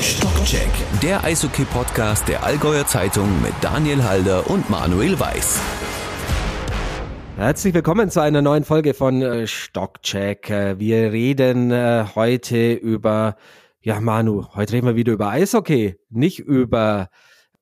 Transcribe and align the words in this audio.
Stockcheck, 0.00 0.70
der 1.02 1.24
Eishockey-Podcast 1.24 2.28
der 2.28 2.44
Allgäuer 2.44 2.86
Zeitung 2.86 3.42
mit 3.42 3.52
Daniel 3.60 4.04
Halder 4.04 4.48
und 4.48 4.70
Manuel 4.70 5.18
Weiß. 5.18 5.60
Herzlich 7.36 7.74
willkommen 7.74 8.08
zu 8.08 8.20
einer 8.20 8.40
neuen 8.40 8.62
Folge 8.62 8.94
von 8.94 9.22
äh, 9.22 9.48
Stockcheck. 9.48 10.50
Äh, 10.50 10.78
wir 10.78 11.12
reden 11.12 11.72
äh, 11.72 12.04
heute 12.14 12.74
über, 12.74 13.36
ja 13.80 14.00
Manu, 14.00 14.46
heute 14.54 14.74
reden 14.74 14.86
wir 14.86 14.94
wieder 14.94 15.12
über 15.12 15.30
Eishockey, 15.30 15.96
nicht 16.10 16.38
über 16.38 17.10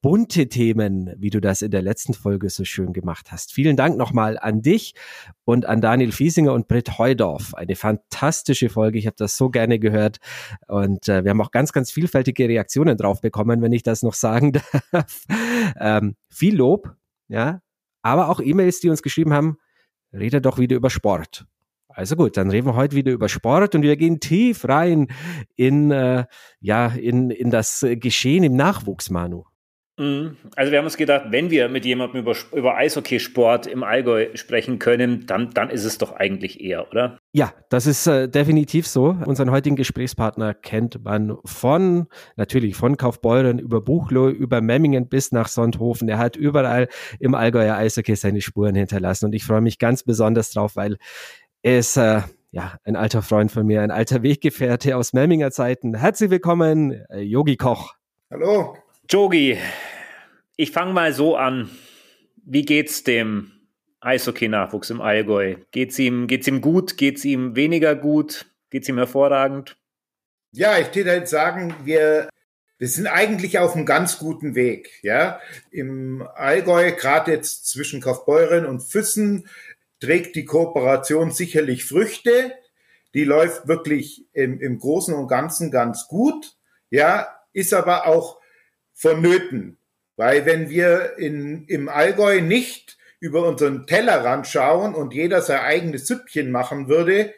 bunte 0.03 0.49
Themen, 0.49 1.13
wie 1.17 1.31
du 1.31 1.41
das 1.41 1.63
in 1.63 1.71
der 1.71 1.83
letzten 1.83 2.15
Folge 2.15 2.51
so 2.51 2.65
schön 2.65 2.93
gemacht 2.93 3.33
hast. 3.33 3.53
Vielen 3.53 3.77
Dank 3.77 3.97
nochmal 3.97 4.39
an 4.39 4.63
dich 4.63 4.95
und 5.45 5.67
an 5.67 5.81
Daniel 5.81 6.13
Fiesinger 6.13 6.53
und 6.53 6.69
Britt 6.69 6.99
Heudorf. 6.99 7.55
Eine 7.55 7.77
fantastische 7.77 8.69
Folge. 8.69 8.99
Ich 8.99 9.07
habe 9.07 9.17
das 9.19 9.37
so 9.37 9.51
gerne 9.51 9.79
gehört 9.79 10.19
und 10.69 11.09
äh, 11.09 11.25
wir 11.25 11.31
haben 11.31 11.41
auch 11.41 11.51
ganz, 11.51 11.73
ganz 11.73 11.91
vielfältige 11.91 12.49
Reaktionen 12.49 12.97
drauf 12.97 13.21
bekommen, 13.21 13.63
wenn 13.63 13.73
ich 13.73 13.83
das 13.83 14.03
noch 14.03 14.15
sagen 14.15 14.53
darf. 14.93 15.25
ähm, 15.81 16.17
viel 16.31 16.57
Lob, 16.57 16.95
ja, 17.29 17.61
aber 18.03 18.29
auch 18.29 18.41
E-Mails, 18.41 18.81
die 18.81 18.91
uns 18.91 19.03
geschrieben 19.03 19.33
haben, 19.33 19.57
rede 20.13 20.41
doch 20.41 20.59
wieder 20.59 20.77
über 20.77 20.91
Sport. 20.91 21.47
Also 21.89 22.15
gut, 22.15 22.37
dann 22.37 22.51
reden 22.51 22.67
wir 22.67 22.77
heute 22.77 22.95
wieder 22.95 23.11
über 23.11 23.29
Sport 23.29 23.75
und 23.75 23.83
wir 23.83 23.97
gehen 23.97 24.21
tief 24.21 24.69
rein 24.69 25.09
in, 25.57 25.91
äh, 25.91 26.27
ja, 26.61 26.89
in, 26.89 27.31
in 27.31 27.51
das 27.51 27.85
Geschehen 27.89 28.45
im 28.45 28.55
Nachwuchs, 28.55 29.11
Manu. 29.11 29.47
Mhm. 29.99 30.37
Also 30.57 30.73
wir 30.73 30.79
haben 30.79 30.85
uns 30.85 30.97
gedacht, 30.97 31.27
wenn 31.31 31.51
wir 31.51 31.69
mit 31.69 31.87
jemandem 31.87 32.21
über, 32.21 32.35
über 32.53 32.77
Eishockeysport 32.77 33.67
im 33.67 33.83
Allgäu 33.83 34.29
sprechen 34.35 34.79
können, 34.79 35.27
dann, 35.27 35.51
dann 35.51 35.71
ist 35.71 35.85
es 35.85 35.97
doch 35.97 36.13
eigentlich 36.13 36.61
eher, 36.61 36.89
oder? 36.91 37.19
Ja, 37.33 37.55
das 37.71 37.87
ist 37.87 38.07
äh, 38.07 38.29
definitiv 38.29 38.87
so. 38.87 39.17
Unseren 39.25 39.51
heutigen 39.51 39.77
Gesprächspartner 39.77 40.53
kennt 40.53 41.03
man 41.03 41.39
von, 41.45 42.09
natürlich 42.37 42.77
von 42.77 42.99
Kaufbeuren 42.99 43.59
über 43.59 43.81
Buchloh, 43.81 44.29
über 44.29 44.61
Memmingen 44.61 45.09
bis 45.09 45.33
nach 45.33 45.49
Sonthofen. 45.49 46.09
Er 46.09 46.19
hat 46.19 46.37
überall 46.37 46.89
im 47.19 47.35
Allgäuer 47.35 47.77
Eishockey 47.77 48.17
seine 48.17 48.43
Spuren 48.43 48.75
hinterlassen 48.75 49.27
und 49.27 49.35
ich 49.35 49.45
freue 49.45 49.63
mich 49.63 49.79
ganz 49.79 50.03
besonders 50.03 50.51
drauf, 50.51 50.77
weil 50.77 50.99
er 51.63 51.79
ist 51.79 51.97
äh, 51.97 52.21
ja, 52.51 52.79
ein 52.85 52.97
alter 52.97 53.23
Freund 53.23 53.51
von 53.51 53.67
mir, 53.67 53.83
ein 53.83 53.91
alter 53.91 54.23
Weggefährte 54.23 54.97
aus 54.97 55.15
Memminger 55.15 55.51
Zeiten. 55.51 55.95
Herzlich 55.95 56.31
willkommen, 56.31 56.93
äh, 57.09 57.21
Yogi 57.21 57.57
Koch. 57.57 57.95
Hallo. 58.31 58.77
Jogi, 59.09 59.57
ich 60.57 60.73
fange 60.73 60.93
mal 60.93 61.13
so 61.13 61.37
an. 61.37 61.71
Wie 62.45 62.65
geht's 62.65 63.05
dem 63.05 63.53
Eishockey-Nachwuchs 64.01 64.91
im 64.91 65.01
Allgäu? 65.01 65.57
Geht's 65.71 65.97
ihm, 66.01 66.27
geht's 66.27 66.49
ihm 66.49 66.61
gut? 66.61 66.97
Geht's 66.97 67.25
ihm 67.25 67.55
weniger 67.55 67.95
gut? 67.95 68.47
Geht's 68.69 68.89
ihm 68.89 68.97
hervorragend? 68.97 69.77
Ja, 70.51 70.79
ich 70.79 70.93
würde 70.93 71.11
halt 71.11 71.29
sagen, 71.29 71.73
wir, 71.85 72.29
wir 72.79 72.89
sind 72.89 73.07
eigentlich 73.07 73.61
auf 73.61 73.77
einem 73.77 73.87
ganz 73.87 74.19
guten 74.19 74.57
Weg. 74.57 74.91
Ja, 75.03 75.41
im 75.71 76.27
Allgäu, 76.35 76.91
gerade 76.91 77.31
jetzt 77.31 77.69
zwischen 77.69 78.01
Kaufbeuren 78.01 78.67
und 78.67 78.81
Füssen, 78.81 79.49
trägt 80.01 80.35
die 80.35 80.45
Kooperation 80.45 81.31
sicherlich 81.31 81.85
Früchte. 81.85 82.55
Die 83.15 83.25
läuft 83.25 83.69
wirklich 83.69 84.27
im, 84.33 84.61
im 84.61 84.81
Großen 84.81 85.15
und 85.15 85.29
Ganzen 85.29 85.71
ganz 85.71 86.09
gut. 86.09 86.57
Ja, 86.91 87.29
ist 87.53 87.73
aber 87.73 88.09
auch 88.09 88.41
vonnöten. 88.97 89.77
Weil 90.17 90.47
wenn 90.47 90.71
wir 90.71 91.19
in, 91.19 91.67
im 91.69 91.89
Allgäu 91.89 92.41
nicht 92.41 92.97
über 93.21 93.47
unseren 93.47 93.87
Tellerrand 93.87 94.47
schauen 94.47 94.95
und 94.95 95.15
jeder 95.15 95.43
sein 95.43 95.61
eigenes 95.61 96.07
Süppchen 96.07 96.51
machen 96.51 96.89
würde, 96.89 97.35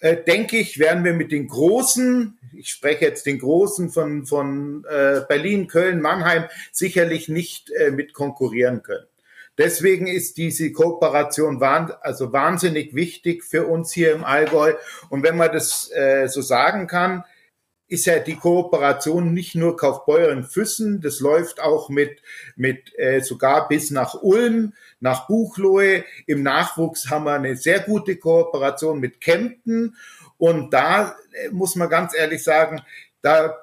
äh, 0.00 0.16
denke 0.16 0.56
ich, 0.56 0.78
werden 0.78 1.04
wir 1.04 1.12
mit 1.12 1.32
den 1.32 1.48
Großen, 1.48 2.38
ich 2.56 2.70
spreche 2.70 3.04
jetzt 3.04 3.26
den 3.26 3.38
Großen 3.38 3.90
von, 3.90 4.26
von 4.26 4.84
äh, 4.88 5.20
Berlin, 5.28 5.66
Köln, 5.66 6.00
Mannheim, 6.00 6.44
sicherlich 6.72 7.28
nicht 7.28 7.70
äh, 7.70 7.90
mit 7.90 8.14
konkurrieren 8.14 8.82
können. 8.82 9.06
Deswegen 9.58 10.06
ist 10.06 10.36
diese 10.36 10.70
Kooperation 10.70 11.60
wahn, 11.60 11.92
also 12.00 12.32
wahnsinnig 12.32 12.94
wichtig 12.94 13.42
für 13.42 13.66
uns 13.66 13.92
hier 13.92 14.12
im 14.12 14.22
Allgäu. 14.24 14.74
Und 15.10 15.24
wenn 15.24 15.36
man 15.36 15.52
das 15.52 15.90
äh, 15.90 16.28
so 16.28 16.42
sagen 16.42 16.86
kann, 16.86 17.24
ist 17.88 18.04
ja 18.04 18.18
die 18.18 18.36
Kooperation 18.36 19.32
nicht 19.32 19.54
nur 19.54 19.76
Kaufbeuren 19.76 20.44
Füssen, 20.44 21.00
das 21.00 21.20
läuft 21.20 21.60
auch 21.60 21.88
mit, 21.88 22.22
mit 22.54 22.92
äh, 22.98 23.20
sogar 23.20 23.66
bis 23.66 23.90
nach 23.90 24.14
Ulm, 24.22 24.74
nach 25.00 25.26
Buchloe. 25.26 26.04
Im 26.26 26.42
Nachwuchs 26.42 27.08
haben 27.10 27.24
wir 27.24 27.32
eine 27.32 27.56
sehr 27.56 27.80
gute 27.80 28.16
Kooperation 28.16 29.00
mit 29.00 29.20
Kempten. 29.20 29.96
Und 30.36 30.72
da 30.74 31.16
äh, 31.32 31.48
muss 31.50 31.76
man 31.76 31.88
ganz 31.88 32.14
ehrlich 32.14 32.44
sagen, 32.44 32.82
da 33.22 33.60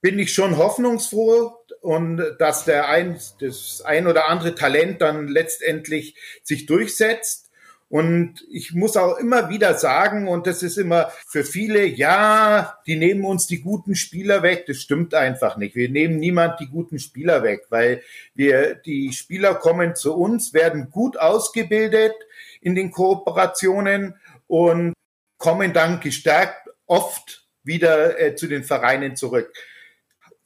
bin 0.00 0.18
ich 0.18 0.32
schon 0.32 0.56
hoffnungsfroh 0.56 1.52
und 1.80 2.22
dass 2.38 2.64
der 2.64 2.88
ein, 2.88 3.18
das 3.40 3.82
ein 3.84 4.06
oder 4.06 4.28
andere 4.28 4.54
Talent 4.54 5.00
dann 5.00 5.26
letztendlich 5.26 6.14
sich 6.42 6.66
durchsetzt. 6.66 7.47
Und 7.90 8.44
ich 8.50 8.74
muss 8.74 8.98
auch 8.98 9.16
immer 9.16 9.48
wieder 9.48 9.72
sagen, 9.74 10.28
und 10.28 10.46
das 10.46 10.62
ist 10.62 10.76
immer 10.76 11.10
für 11.26 11.42
viele, 11.42 11.86
ja, 11.86 12.78
die 12.86 12.96
nehmen 12.96 13.24
uns 13.24 13.46
die 13.46 13.62
guten 13.62 13.94
Spieler 13.94 14.42
weg. 14.42 14.66
Das 14.66 14.76
stimmt 14.76 15.14
einfach 15.14 15.56
nicht. 15.56 15.74
Wir 15.74 15.88
nehmen 15.88 16.18
niemand 16.18 16.60
die 16.60 16.68
guten 16.68 16.98
Spieler 16.98 17.42
weg, 17.42 17.66
weil 17.70 18.02
wir, 18.34 18.74
die 18.74 19.12
Spieler 19.12 19.54
kommen 19.54 19.94
zu 19.96 20.14
uns, 20.14 20.52
werden 20.52 20.90
gut 20.90 21.16
ausgebildet 21.18 22.14
in 22.60 22.74
den 22.74 22.90
Kooperationen 22.90 24.16
und 24.46 24.92
kommen 25.38 25.72
dann 25.72 26.00
gestärkt 26.00 26.68
oft 26.86 27.46
wieder 27.62 28.20
äh, 28.20 28.34
zu 28.34 28.48
den 28.48 28.64
Vereinen 28.64 29.16
zurück. 29.16 29.50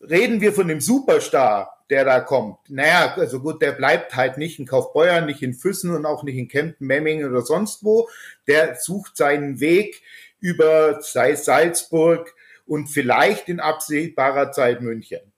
Reden 0.00 0.40
wir 0.40 0.52
von 0.52 0.68
dem 0.68 0.80
Superstar, 0.80 1.81
der 1.90 2.04
da 2.04 2.20
kommt. 2.20 2.58
Naja, 2.68 3.14
also 3.16 3.40
gut, 3.40 3.62
der 3.62 3.72
bleibt 3.72 4.14
halt 4.14 4.38
nicht 4.38 4.58
in 4.58 4.66
Kaufbeuern, 4.66 5.26
nicht 5.26 5.42
in 5.42 5.54
Füssen 5.54 5.94
und 5.94 6.06
auch 6.06 6.22
nicht 6.22 6.36
in 6.36 6.48
Kempten, 6.48 6.86
Memmingen 6.86 7.28
oder 7.28 7.42
sonst 7.42 7.84
wo. 7.84 8.08
Der 8.46 8.76
sucht 8.76 9.16
seinen 9.16 9.60
Weg 9.60 10.02
über, 10.40 11.00
sei 11.00 11.34
Salzburg 11.34 12.34
und 12.66 12.88
vielleicht 12.88 13.48
in 13.48 13.60
absehbarer 13.60 14.52
Zeit 14.52 14.80
München. 14.80 15.31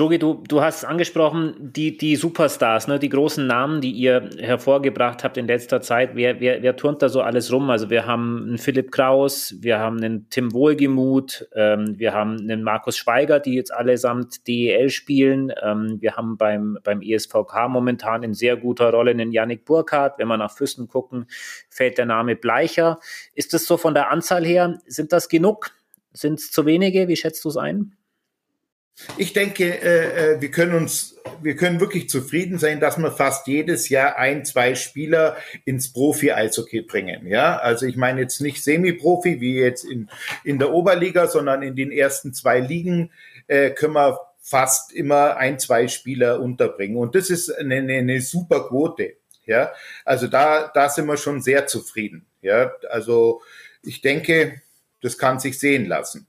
Jogi, 0.00 0.18
du, 0.18 0.42
du 0.48 0.62
hast 0.62 0.86
angesprochen, 0.86 1.54
die, 1.58 1.98
die 1.98 2.16
Superstars, 2.16 2.88
ne, 2.88 2.98
die 2.98 3.10
großen 3.10 3.46
Namen, 3.46 3.82
die 3.82 3.90
ihr 3.90 4.30
hervorgebracht 4.38 5.22
habt 5.22 5.36
in 5.36 5.46
letzter 5.46 5.82
Zeit. 5.82 6.12
Wer, 6.14 6.40
wer, 6.40 6.62
wer 6.62 6.74
turnt 6.74 7.02
da 7.02 7.10
so 7.10 7.20
alles 7.20 7.52
rum? 7.52 7.68
Also 7.68 7.90
wir 7.90 8.06
haben 8.06 8.44
einen 8.46 8.56
Philipp 8.56 8.92
Kraus, 8.92 9.56
wir 9.60 9.78
haben 9.78 9.98
einen 9.98 10.30
Tim 10.30 10.54
Wohlgemuth, 10.54 11.46
ähm, 11.54 11.98
wir 11.98 12.14
haben 12.14 12.38
einen 12.40 12.62
Markus 12.62 12.96
Schweiger, 12.96 13.40
die 13.40 13.52
jetzt 13.52 13.74
allesamt 13.74 14.48
DEL 14.48 14.88
spielen. 14.88 15.52
Ähm, 15.62 15.98
wir 16.00 16.16
haben 16.16 16.38
beim, 16.38 16.78
beim 16.82 17.02
ESVK 17.02 17.68
momentan 17.68 18.22
in 18.22 18.32
sehr 18.32 18.56
guter 18.56 18.92
Rolle 18.92 19.10
einen 19.10 19.32
Yannick 19.32 19.66
Burkhardt. 19.66 20.18
Wenn 20.18 20.28
wir 20.28 20.38
nach 20.38 20.56
Füssen 20.56 20.88
gucken, 20.88 21.26
fällt 21.68 21.98
der 21.98 22.06
Name 22.06 22.36
Bleicher. 22.36 23.00
Ist 23.34 23.52
das 23.52 23.66
so 23.66 23.76
von 23.76 23.92
der 23.92 24.10
Anzahl 24.10 24.46
her? 24.46 24.78
Sind 24.86 25.12
das 25.12 25.28
genug? 25.28 25.72
Sind 26.14 26.38
es 26.38 26.50
zu 26.50 26.64
wenige? 26.64 27.06
Wie 27.06 27.16
schätzt 27.16 27.44
du 27.44 27.50
es 27.50 27.58
ein? 27.58 27.96
Ich 29.16 29.32
denke, 29.32 29.64
äh, 29.64 30.34
äh, 30.34 30.40
wir 30.40 30.50
können 30.50 30.74
uns, 30.74 31.16
wir 31.40 31.56
können 31.56 31.80
wirklich 31.80 32.08
zufrieden 32.10 32.58
sein, 32.58 32.80
dass 32.80 32.98
wir 32.98 33.10
fast 33.10 33.46
jedes 33.46 33.88
Jahr 33.88 34.16
ein, 34.16 34.44
zwei 34.44 34.74
Spieler 34.74 35.36
ins 35.64 35.92
Profi-Eishockey 35.92 36.82
bringen. 36.82 37.26
Ja, 37.26 37.58
also 37.58 37.86
ich 37.86 37.96
meine 37.96 38.20
jetzt 38.20 38.40
nicht 38.40 38.62
Semi-Profi 38.62 39.40
wie 39.40 39.58
jetzt 39.58 39.84
in, 39.84 40.10
in 40.44 40.58
der 40.58 40.72
Oberliga, 40.72 41.28
sondern 41.28 41.62
in 41.62 41.76
den 41.76 41.92
ersten 41.92 42.34
zwei 42.34 42.60
Ligen 42.60 43.10
äh, 43.46 43.70
können 43.70 43.94
wir 43.94 44.18
fast 44.42 44.92
immer 44.92 45.36
ein, 45.36 45.58
zwei 45.58 45.88
Spieler 45.88 46.40
unterbringen. 46.40 46.96
Und 46.96 47.14
das 47.14 47.30
ist 47.30 47.50
eine, 47.50 47.76
eine, 47.76 47.94
eine 47.94 48.20
super 48.20 48.68
Quote. 48.68 49.14
Ja, 49.46 49.72
also 50.04 50.26
da, 50.26 50.70
da 50.72 50.88
sind 50.88 51.06
wir 51.06 51.16
schon 51.16 51.40
sehr 51.40 51.66
zufrieden. 51.66 52.26
Ja, 52.42 52.72
also 52.90 53.42
ich 53.82 54.00
denke, 54.00 54.60
das 55.00 55.18
kann 55.18 55.40
sich 55.40 55.58
sehen 55.58 55.86
lassen. 55.86 56.26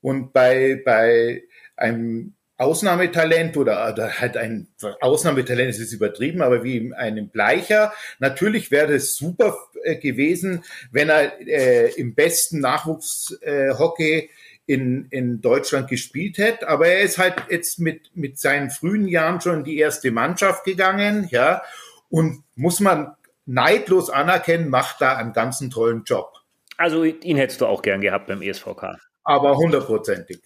Und 0.00 0.32
bei, 0.32 0.80
bei 0.84 1.42
ein 1.78 2.34
Ausnahmetalent 2.58 3.56
oder, 3.56 3.92
oder 3.92 4.20
halt 4.20 4.36
ein 4.36 4.66
Ausnahmetalent 5.00 5.70
ist 5.70 5.80
es 5.80 5.92
übertrieben, 5.92 6.42
aber 6.42 6.64
wie 6.64 6.92
einem 6.92 7.28
Bleicher. 7.28 7.92
Natürlich 8.18 8.72
wäre 8.72 8.94
es 8.94 9.16
super 9.16 9.56
äh, 9.84 9.96
gewesen, 9.96 10.64
wenn 10.90 11.08
er 11.08 11.40
äh, 11.40 11.92
im 11.92 12.16
besten 12.16 12.58
Nachwuchshockey 12.60 14.18
äh, 14.18 14.28
in, 14.66 15.06
in 15.10 15.40
Deutschland 15.40 15.88
gespielt 15.88 16.38
hätte. 16.38 16.68
Aber 16.68 16.88
er 16.88 17.00
ist 17.00 17.18
halt 17.18 17.36
jetzt 17.48 17.78
mit, 17.78 18.10
mit 18.14 18.40
seinen 18.40 18.70
frühen 18.70 19.06
Jahren 19.06 19.40
schon 19.40 19.58
in 19.58 19.64
die 19.64 19.78
erste 19.78 20.10
Mannschaft 20.10 20.64
gegangen, 20.64 21.28
ja. 21.30 21.62
Und 22.10 22.42
muss 22.56 22.80
man 22.80 23.14
neidlos 23.46 24.10
anerkennen, 24.10 24.68
macht 24.68 25.00
da 25.00 25.16
einen 25.16 25.32
ganzen 25.32 25.70
tollen 25.70 26.02
Job. 26.04 26.32
Also 26.76 27.04
ihn 27.04 27.36
hättest 27.36 27.60
du 27.60 27.66
auch 27.66 27.82
gern 27.82 28.00
gehabt 28.00 28.26
beim 28.26 28.42
ESVK. 28.42 28.98
Aber 29.24 29.56
hundertprozentig. 29.56 30.40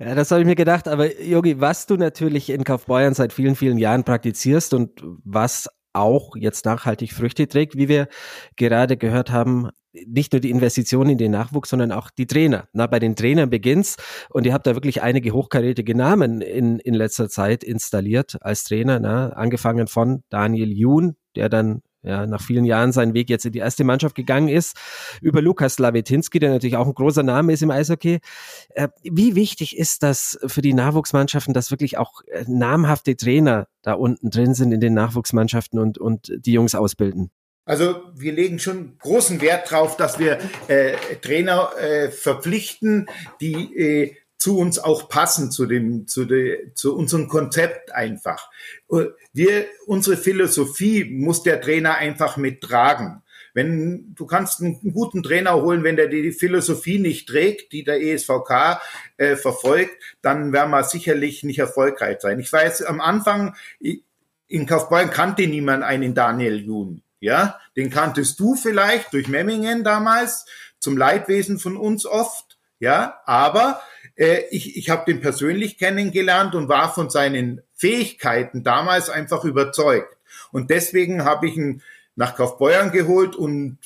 Ja, 0.00 0.14
das 0.14 0.30
habe 0.30 0.40
ich 0.40 0.46
mir 0.46 0.54
gedacht. 0.54 0.88
Aber 0.88 1.20
Yogi, 1.20 1.60
was 1.60 1.86
du 1.86 1.96
natürlich 1.96 2.50
in 2.50 2.64
Kaufbeuern 2.64 3.14
seit 3.14 3.32
vielen, 3.32 3.56
vielen 3.56 3.78
Jahren 3.78 4.04
praktizierst 4.04 4.74
und 4.74 5.02
was 5.24 5.68
auch 5.92 6.34
jetzt 6.36 6.64
nachhaltig 6.64 7.12
Früchte 7.12 7.46
trägt, 7.46 7.76
wie 7.76 7.88
wir 7.88 8.08
gerade 8.56 8.96
gehört 8.96 9.30
haben, 9.30 9.70
nicht 9.92 10.32
nur 10.32 10.40
die 10.40 10.50
Investitionen 10.50 11.10
in 11.10 11.18
den 11.18 11.30
Nachwuchs, 11.30 11.70
sondern 11.70 11.92
auch 11.92 12.10
die 12.10 12.26
Trainer. 12.26 12.68
Na, 12.72 12.88
bei 12.88 12.98
den 12.98 13.14
Trainern 13.14 13.48
beginnt's 13.48 13.96
und 14.28 14.44
ihr 14.44 14.52
habt 14.52 14.66
da 14.66 14.74
wirklich 14.74 15.02
einige 15.02 15.30
hochkarätige 15.32 15.94
Namen 15.94 16.40
in, 16.40 16.80
in 16.80 16.94
letzter 16.94 17.28
Zeit 17.28 17.62
installiert 17.62 18.38
als 18.40 18.64
Trainer, 18.64 18.98
na, 18.98 19.28
angefangen 19.30 19.86
von 19.86 20.24
Daniel 20.30 20.72
Jun, 20.72 21.14
der 21.36 21.48
dann 21.48 21.82
ja, 22.04 22.26
nach 22.26 22.42
vielen 22.42 22.64
Jahren 22.64 22.92
seinen 22.92 23.14
Weg 23.14 23.30
jetzt 23.30 23.46
in 23.46 23.52
die 23.52 23.58
erste 23.58 23.84
Mannschaft 23.84 24.14
gegangen 24.14 24.48
ist, 24.48 24.76
über 25.20 25.42
Lukas 25.42 25.78
Lawetinski, 25.78 26.38
der 26.38 26.50
natürlich 26.50 26.76
auch 26.76 26.86
ein 26.86 26.94
großer 26.94 27.22
Name 27.22 27.52
ist 27.52 27.62
im 27.62 27.70
Eishockey. 27.70 28.20
Äh, 28.70 28.88
wie 29.02 29.34
wichtig 29.34 29.76
ist 29.76 30.02
das 30.02 30.38
für 30.46 30.62
die 30.62 30.74
Nachwuchsmannschaften, 30.74 31.54
dass 31.54 31.70
wirklich 31.70 31.98
auch 31.98 32.22
äh, 32.26 32.44
namhafte 32.46 33.16
Trainer 33.16 33.66
da 33.82 33.94
unten 33.94 34.30
drin 34.30 34.54
sind 34.54 34.72
in 34.72 34.80
den 34.80 34.94
Nachwuchsmannschaften 34.94 35.78
und, 35.78 35.98
und 35.98 36.32
die 36.36 36.52
Jungs 36.52 36.74
ausbilden? 36.74 37.30
Also 37.66 38.02
wir 38.14 38.32
legen 38.32 38.58
schon 38.58 38.98
großen 38.98 39.40
Wert 39.40 39.70
drauf, 39.70 39.96
dass 39.96 40.18
wir 40.18 40.38
äh, 40.68 40.96
Trainer 41.22 41.70
äh, 41.78 42.10
verpflichten, 42.10 43.06
die 43.40 43.74
äh, 43.74 44.16
zu 44.44 44.58
uns 44.58 44.78
auch 44.78 45.08
passen, 45.08 45.50
zu 45.50 45.64
dem, 45.64 46.06
zu, 46.06 46.26
de, 46.26 46.74
zu 46.74 46.94
unserem 46.94 47.28
Konzept 47.28 47.92
einfach. 47.92 48.50
Wir, 49.32 49.64
unsere 49.86 50.18
Philosophie 50.18 51.06
muss 51.06 51.42
der 51.42 51.62
Trainer 51.62 51.94
einfach 51.94 52.36
mittragen. 52.36 53.22
Wenn 53.54 54.14
du 54.14 54.26
kannst 54.26 54.60
einen 54.60 54.92
guten 54.92 55.22
Trainer 55.22 55.54
holen, 55.54 55.82
wenn 55.82 55.96
der 55.96 56.08
die 56.08 56.30
Philosophie 56.30 56.98
nicht 56.98 57.26
trägt, 57.26 57.72
die 57.72 57.84
der 57.84 58.02
ESVK 58.02 58.82
äh, 59.16 59.36
verfolgt, 59.36 59.96
dann 60.20 60.52
werden 60.52 60.72
wir 60.72 60.84
sicherlich 60.84 61.42
nicht 61.42 61.60
erfolgreich 61.60 62.20
sein. 62.20 62.38
Ich 62.38 62.52
weiß, 62.52 62.82
am 62.82 63.00
Anfang 63.00 63.56
in 63.80 64.66
Kaufbeuren 64.66 65.08
kannte 65.08 65.46
niemand 65.46 65.84
einen 65.84 66.12
Daniel 66.12 66.58
Jun. 66.58 67.02
Ja, 67.18 67.58
den 67.78 67.88
kanntest 67.88 68.38
du 68.40 68.56
vielleicht 68.56 69.14
durch 69.14 69.26
Memmingen 69.26 69.84
damals 69.84 70.44
zum 70.80 70.98
Leidwesen 70.98 71.58
von 71.58 71.78
uns 71.78 72.04
oft. 72.04 72.58
Ja, 72.78 73.22
aber 73.24 73.80
ich, 74.50 74.76
ich 74.76 74.90
habe 74.90 75.04
den 75.10 75.20
persönlich 75.20 75.78
kennengelernt 75.78 76.54
und 76.54 76.68
war 76.68 76.92
von 76.92 77.10
seinen 77.10 77.62
Fähigkeiten 77.74 78.62
damals 78.62 79.10
einfach 79.10 79.44
überzeugt. 79.44 80.16
Und 80.52 80.70
deswegen 80.70 81.24
habe 81.24 81.48
ich 81.48 81.56
ihn 81.56 81.82
nach 82.16 82.36
Kaufbeuern 82.36 82.92
geholt 82.92 83.34
und 83.34 83.78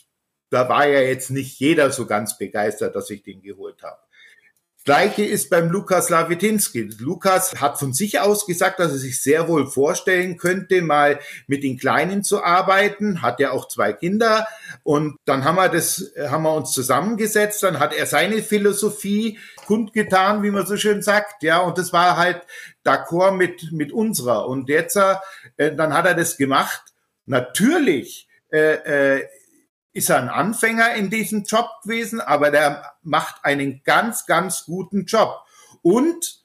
da 0.51 0.69
war 0.69 0.87
ja 0.87 1.01
jetzt 1.01 1.31
nicht 1.31 1.59
jeder 1.61 1.91
so 1.91 2.07
ganz 2.07 2.39
begeistert, 2.39 2.95
dass 2.95 3.11
ich 3.11 3.23
den 3.23 3.43
geholt 3.43 3.83
habe. 3.83 3.99
Gleiche 4.89 5.23
ist 5.23 5.51
beim 5.51 5.69
Lukas 5.69 6.09
Lawitinski. 6.09 6.89
Lukas 6.99 7.61
hat 7.61 7.79
von 7.79 7.93
sich 7.93 8.21
aus 8.21 8.47
gesagt, 8.47 8.81
dass 8.81 8.91
er 8.91 8.97
sich 8.97 9.23
sehr 9.23 9.47
wohl 9.47 9.67
vorstellen 9.67 10.39
könnte, 10.39 10.81
mal 10.81 11.21
mit 11.47 11.63
den 11.63 11.77
Kleinen 11.77 12.25
zu 12.25 12.43
arbeiten. 12.43 13.21
Hat 13.21 13.39
ja 13.39 13.51
auch 13.51 13.69
zwei 13.69 13.93
Kinder. 13.93 14.49
Und 14.85 15.19
dann 15.27 15.45
haben 15.45 15.57
wir 15.57 15.69
das, 15.69 16.11
haben 16.19 16.45
wir 16.45 16.55
uns 16.55 16.73
zusammengesetzt. 16.73 17.63
Dann 17.65 17.81
hat 17.81 17.93
er 17.93 18.07
seine 18.07 18.43
Philosophie 18.43 19.39
kundgetan, 19.67 20.43
wie 20.43 20.51
man 20.51 20.65
so 20.65 20.79
schön 20.79 21.03
sagt. 21.03 21.43
Ja, 21.43 21.59
und 21.59 21.77
das 21.77 21.93
war 21.93 22.17
halt 22.17 22.41
d'accord 22.83 23.33
mit, 23.33 23.71
mit 23.73 23.93
unserer. 23.93 24.49
Und 24.49 24.71
jetzt, 24.71 24.97
äh, 24.97 25.77
dann 25.77 25.93
hat 25.93 26.07
er 26.07 26.15
das 26.15 26.39
gemacht. 26.39 26.95
Natürlich, 27.27 28.27
äh, 28.51 29.17
äh, 29.19 29.29
ist 29.93 30.11
er 30.11 30.19
ein 30.19 30.29
Anfänger 30.29 30.95
in 30.95 31.11
diesem 31.11 31.45
Job 31.45 31.69
gewesen, 31.83 32.21
aber 32.21 32.51
der 32.51 32.93
macht 33.03 33.45
einen 33.45 33.83
ganz, 33.85 34.27
ganz 34.27 34.65
guten 34.65 35.07
Job. 35.07 35.45
Und 35.83 36.43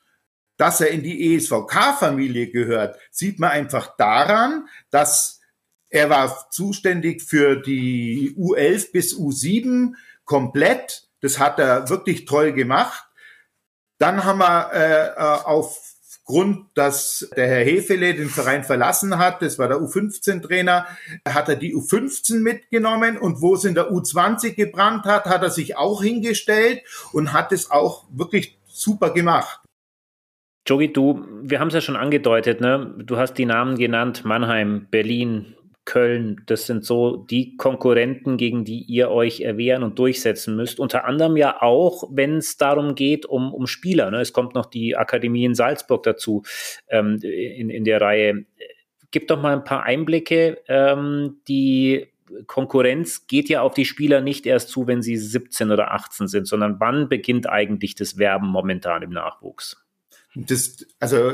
dass 0.57 0.81
er 0.81 0.89
in 0.89 1.03
die 1.03 1.35
ESVK-Familie 1.35 2.51
gehört, 2.51 2.97
sieht 3.11 3.39
man 3.39 3.51
einfach 3.51 3.95
daran, 3.97 4.67
dass 4.89 5.41
er 5.89 6.09
war 6.09 6.49
zuständig 6.49 7.21
für 7.21 7.55
die 7.55 8.35
U11 8.37 8.91
bis 8.91 9.15
U7 9.15 9.93
komplett. 10.25 11.07
Das 11.21 11.37
hat 11.37 11.59
er 11.59 11.89
wirklich 11.89 12.25
toll 12.25 12.53
gemacht. 12.53 13.05
Dann 13.99 14.23
haben 14.23 14.39
wir 14.39 14.71
äh, 14.73 15.07
äh 15.09 15.43
auf 15.45 15.79
Grund, 16.25 16.67
dass 16.73 17.29
der 17.35 17.47
Herr 17.47 17.65
Hefele 17.65 18.13
den 18.13 18.29
Verein 18.29 18.63
verlassen 18.63 19.17
hat, 19.17 19.41
das 19.41 19.59
war 19.59 19.67
der 19.67 19.77
U15-Trainer, 19.77 20.87
hat 21.27 21.49
er 21.49 21.55
die 21.55 21.75
U15 21.75 22.39
mitgenommen 22.39 23.17
und 23.17 23.41
wo 23.41 23.55
es 23.55 23.65
in 23.65 23.75
der 23.75 23.91
U20 23.91 24.55
gebrannt 24.55 25.05
hat, 25.05 25.25
hat 25.25 25.43
er 25.43 25.49
sich 25.49 25.75
auch 25.75 26.01
hingestellt 26.01 26.81
und 27.11 27.33
hat 27.33 27.51
es 27.51 27.71
auch 27.71 28.05
wirklich 28.09 28.57
super 28.65 29.09
gemacht. 29.09 29.59
Jogi, 30.65 30.93
du, 30.93 31.25
wir 31.41 31.59
haben 31.59 31.67
es 31.67 31.73
ja 31.73 31.81
schon 31.81 31.97
angedeutet, 31.97 32.61
ne? 32.61 32.93
Du 32.99 33.17
hast 33.17 33.33
die 33.33 33.45
Namen 33.45 33.77
genannt, 33.77 34.23
Mannheim, 34.23 34.87
Berlin, 34.89 35.55
Köln, 35.85 36.41
das 36.45 36.65
sind 36.65 36.85
so 36.85 37.17
die 37.17 37.57
Konkurrenten, 37.57 38.37
gegen 38.37 38.63
die 38.63 38.83
ihr 38.83 39.11
euch 39.11 39.41
erwehren 39.41 39.83
und 39.83 39.99
durchsetzen 39.99 40.55
müsst. 40.55 40.79
Unter 40.79 41.05
anderem 41.05 41.35
ja 41.35 41.61
auch, 41.61 42.09
wenn 42.11 42.37
es 42.37 42.57
darum 42.57 42.95
geht, 42.95 43.25
um, 43.25 43.53
um 43.53 43.67
Spieler. 43.67 44.09
Ne? 44.09 44.21
Es 44.21 44.31
kommt 44.31 44.55
noch 44.55 44.65
die 44.65 44.95
Akademie 44.95 45.45
in 45.45 45.55
Salzburg 45.55 46.03
dazu 46.03 46.43
ähm, 46.87 47.19
in, 47.21 47.69
in 47.69 47.83
der 47.83 47.99
Reihe. 47.99 48.45
Gib 49.11 49.27
doch 49.27 49.41
mal 49.41 49.53
ein 49.53 49.65
paar 49.65 49.83
Einblicke. 49.83 50.59
Ähm, 50.67 51.41
die 51.47 52.07
Konkurrenz 52.47 53.27
geht 53.27 53.49
ja 53.49 53.61
auf 53.61 53.73
die 53.73 53.85
Spieler 53.85 54.21
nicht 54.21 54.45
erst 54.45 54.69
zu, 54.69 54.87
wenn 54.87 55.01
sie 55.01 55.17
17 55.17 55.71
oder 55.71 55.91
18 55.91 56.27
sind, 56.27 56.47
sondern 56.47 56.79
wann 56.79 57.09
beginnt 57.09 57.47
eigentlich 57.47 57.95
das 57.95 58.17
Werben 58.17 58.47
momentan 58.47 59.03
im 59.03 59.11
Nachwuchs? 59.11 59.83
Das, 60.35 60.85
also 60.99 61.33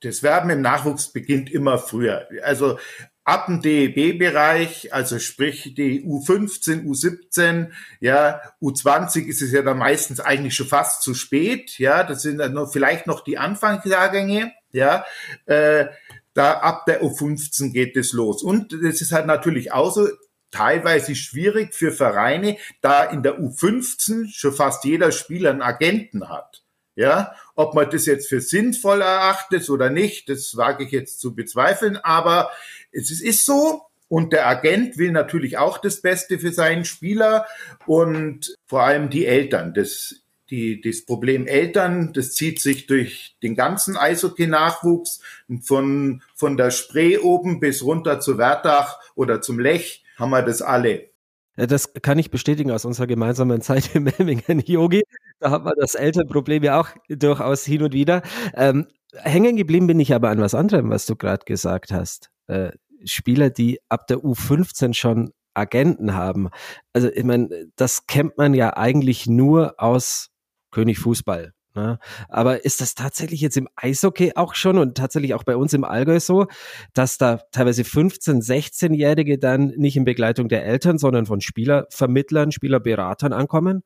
das 0.00 0.22
Werben 0.22 0.50
im 0.50 0.60
Nachwuchs 0.60 1.12
beginnt 1.12 1.50
immer 1.50 1.78
früher. 1.78 2.28
Also 2.42 2.78
ab 3.24 3.46
dem 3.46 3.62
DEB-Bereich, 3.62 4.92
also 4.92 5.18
sprich 5.18 5.74
die 5.74 6.04
U15, 6.04 6.84
U17, 6.84 7.70
ja, 8.00 8.40
U20 8.60 9.24
ist 9.26 9.42
es 9.42 9.52
ja 9.52 9.62
dann 9.62 9.78
meistens 9.78 10.20
eigentlich 10.20 10.54
schon 10.54 10.66
fast 10.66 11.02
zu 11.02 11.14
spät, 11.14 11.78
ja, 11.78 12.04
das 12.04 12.22
sind 12.22 12.38
dann 12.38 12.52
noch, 12.52 12.70
vielleicht 12.70 13.06
noch 13.06 13.24
die 13.24 13.38
Anfangsjahrgänge, 13.38 14.52
ja, 14.72 15.04
äh, 15.46 15.86
da 16.34 16.52
ab 16.58 16.84
der 16.86 17.02
U15 17.02 17.72
geht 17.72 17.96
es 17.96 18.12
los. 18.12 18.42
Und 18.42 18.72
das 18.72 19.00
ist 19.00 19.12
halt 19.12 19.26
natürlich 19.26 19.72
auch 19.72 19.92
so, 19.92 20.08
teilweise 20.50 21.16
schwierig 21.16 21.74
für 21.74 21.92
Vereine, 21.92 22.56
da 22.80 23.04
in 23.04 23.22
der 23.22 23.40
U15 23.40 24.28
schon 24.32 24.52
fast 24.52 24.84
jeder 24.84 25.10
Spieler 25.12 25.50
einen 25.50 25.62
Agenten 25.62 26.28
hat. 26.28 26.63
Ja, 26.96 27.34
ob 27.56 27.74
man 27.74 27.90
das 27.90 28.06
jetzt 28.06 28.28
für 28.28 28.40
sinnvoll 28.40 29.00
erachtet 29.00 29.68
oder 29.68 29.90
nicht, 29.90 30.28
das 30.28 30.56
wage 30.56 30.84
ich 30.84 30.92
jetzt 30.92 31.20
zu 31.20 31.34
bezweifeln, 31.34 31.96
aber 31.96 32.50
es 32.92 33.10
ist 33.10 33.44
so. 33.44 33.82
Und 34.06 34.32
der 34.32 34.46
Agent 34.46 34.96
will 34.96 35.10
natürlich 35.10 35.58
auch 35.58 35.78
das 35.78 36.00
Beste 36.00 36.38
für 36.38 36.52
seinen 36.52 36.84
Spieler 36.84 37.46
und 37.86 38.54
vor 38.66 38.82
allem 38.82 39.10
die 39.10 39.26
Eltern. 39.26 39.74
Das, 39.74 40.22
die, 40.50 40.80
das 40.80 41.04
Problem 41.04 41.46
Eltern, 41.48 42.12
das 42.12 42.32
zieht 42.32 42.60
sich 42.60 42.86
durch 42.86 43.34
den 43.42 43.56
ganzen 43.56 43.96
Eishockey-Nachwuchs 43.96 45.20
von, 45.62 46.22
von 46.36 46.56
der 46.56 46.70
Spree 46.70 47.18
oben 47.18 47.58
bis 47.58 47.82
runter 47.82 48.20
zu 48.20 48.38
Werdach 48.38 49.00
oder 49.16 49.40
zum 49.40 49.58
Lech 49.58 50.04
haben 50.16 50.30
wir 50.30 50.42
das 50.42 50.62
alle. 50.62 51.08
Das 51.56 51.92
kann 51.94 52.18
ich 52.18 52.30
bestätigen 52.30 52.70
aus 52.70 52.84
unserer 52.84 53.06
gemeinsamen 53.06 53.60
Zeit 53.60 53.94
im 53.94 54.04
Memmingen 54.04 54.60
Yogi. 54.66 55.02
Da 55.40 55.50
hat 55.50 55.64
man 55.64 55.74
das 55.78 55.94
Elternproblem 55.94 56.62
ja 56.64 56.80
auch 56.80 56.88
durchaus 57.08 57.64
hin 57.64 57.82
und 57.82 57.92
wieder. 57.92 58.22
Ähm, 58.54 58.86
hängen 59.14 59.56
geblieben 59.56 59.86
bin 59.86 60.00
ich 60.00 60.14
aber 60.14 60.30
an 60.30 60.40
was 60.40 60.54
anderem, 60.54 60.90
was 60.90 61.06
du 61.06 61.16
gerade 61.16 61.44
gesagt 61.44 61.92
hast. 61.92 62.30
Äh, 62.46 62.72
Spieler, 63.04 63.50
die 63.50 63.80
ab 63.88 64.06
der 64.06 64.18
U15 64.18 64.94
schon 64.94 65.32
Agenten 65.54 66.14
haben. 66.14 66.50
Also 66.92 67.08
ich 67.08 67.24
meine, 67.24 67.68
das 67.76 68.06
kennt 68.06 68.36
man 68.36 68.54
ja 68.54 68.76
eigentlich 68.76 69.26
nur 69.26 69.74
aus 69.78 70.30
König 70.70 70.98
Fußball. 70.98 71.53
Ne? 71.74 71.98
Aber 72.28 72.64
ist 72.64 72.80
das 72.80 72.94
tatsächlich 72.94 73.40
jetzt 73.40 73.56
im 73.56 73.68
Eishockey 73.74 74.32
auch 74.36 74.54
schon 74.54 74.78
und 74.78 74.96
tatsächlich 74.96 75.34
auch 75.34 75.42
bei 75.42 75.56
uns 75.56 75.72
im 75.72 75.84
Allgäu 75.84 76.20
so, 76.20 76.46
dass 76.92 77.18
da 77.18 77.40
teilweise 77.50 77.82
15-, 77.82 78.46
16-Jährige 78.46 79.38
dann 79.38 79.72
nicht 79.76 79.96
in 79.96 80.04
Begleitung 80.04 80.48
der 80.48 80.64
Eltern, 80.64 80.98
sondern 80.98 81.26
von 81.26 81.40
Spielervermittlern, 81.40 82.52
Spielerberatern 82.52 83.32
ankommen? 83.32 83.82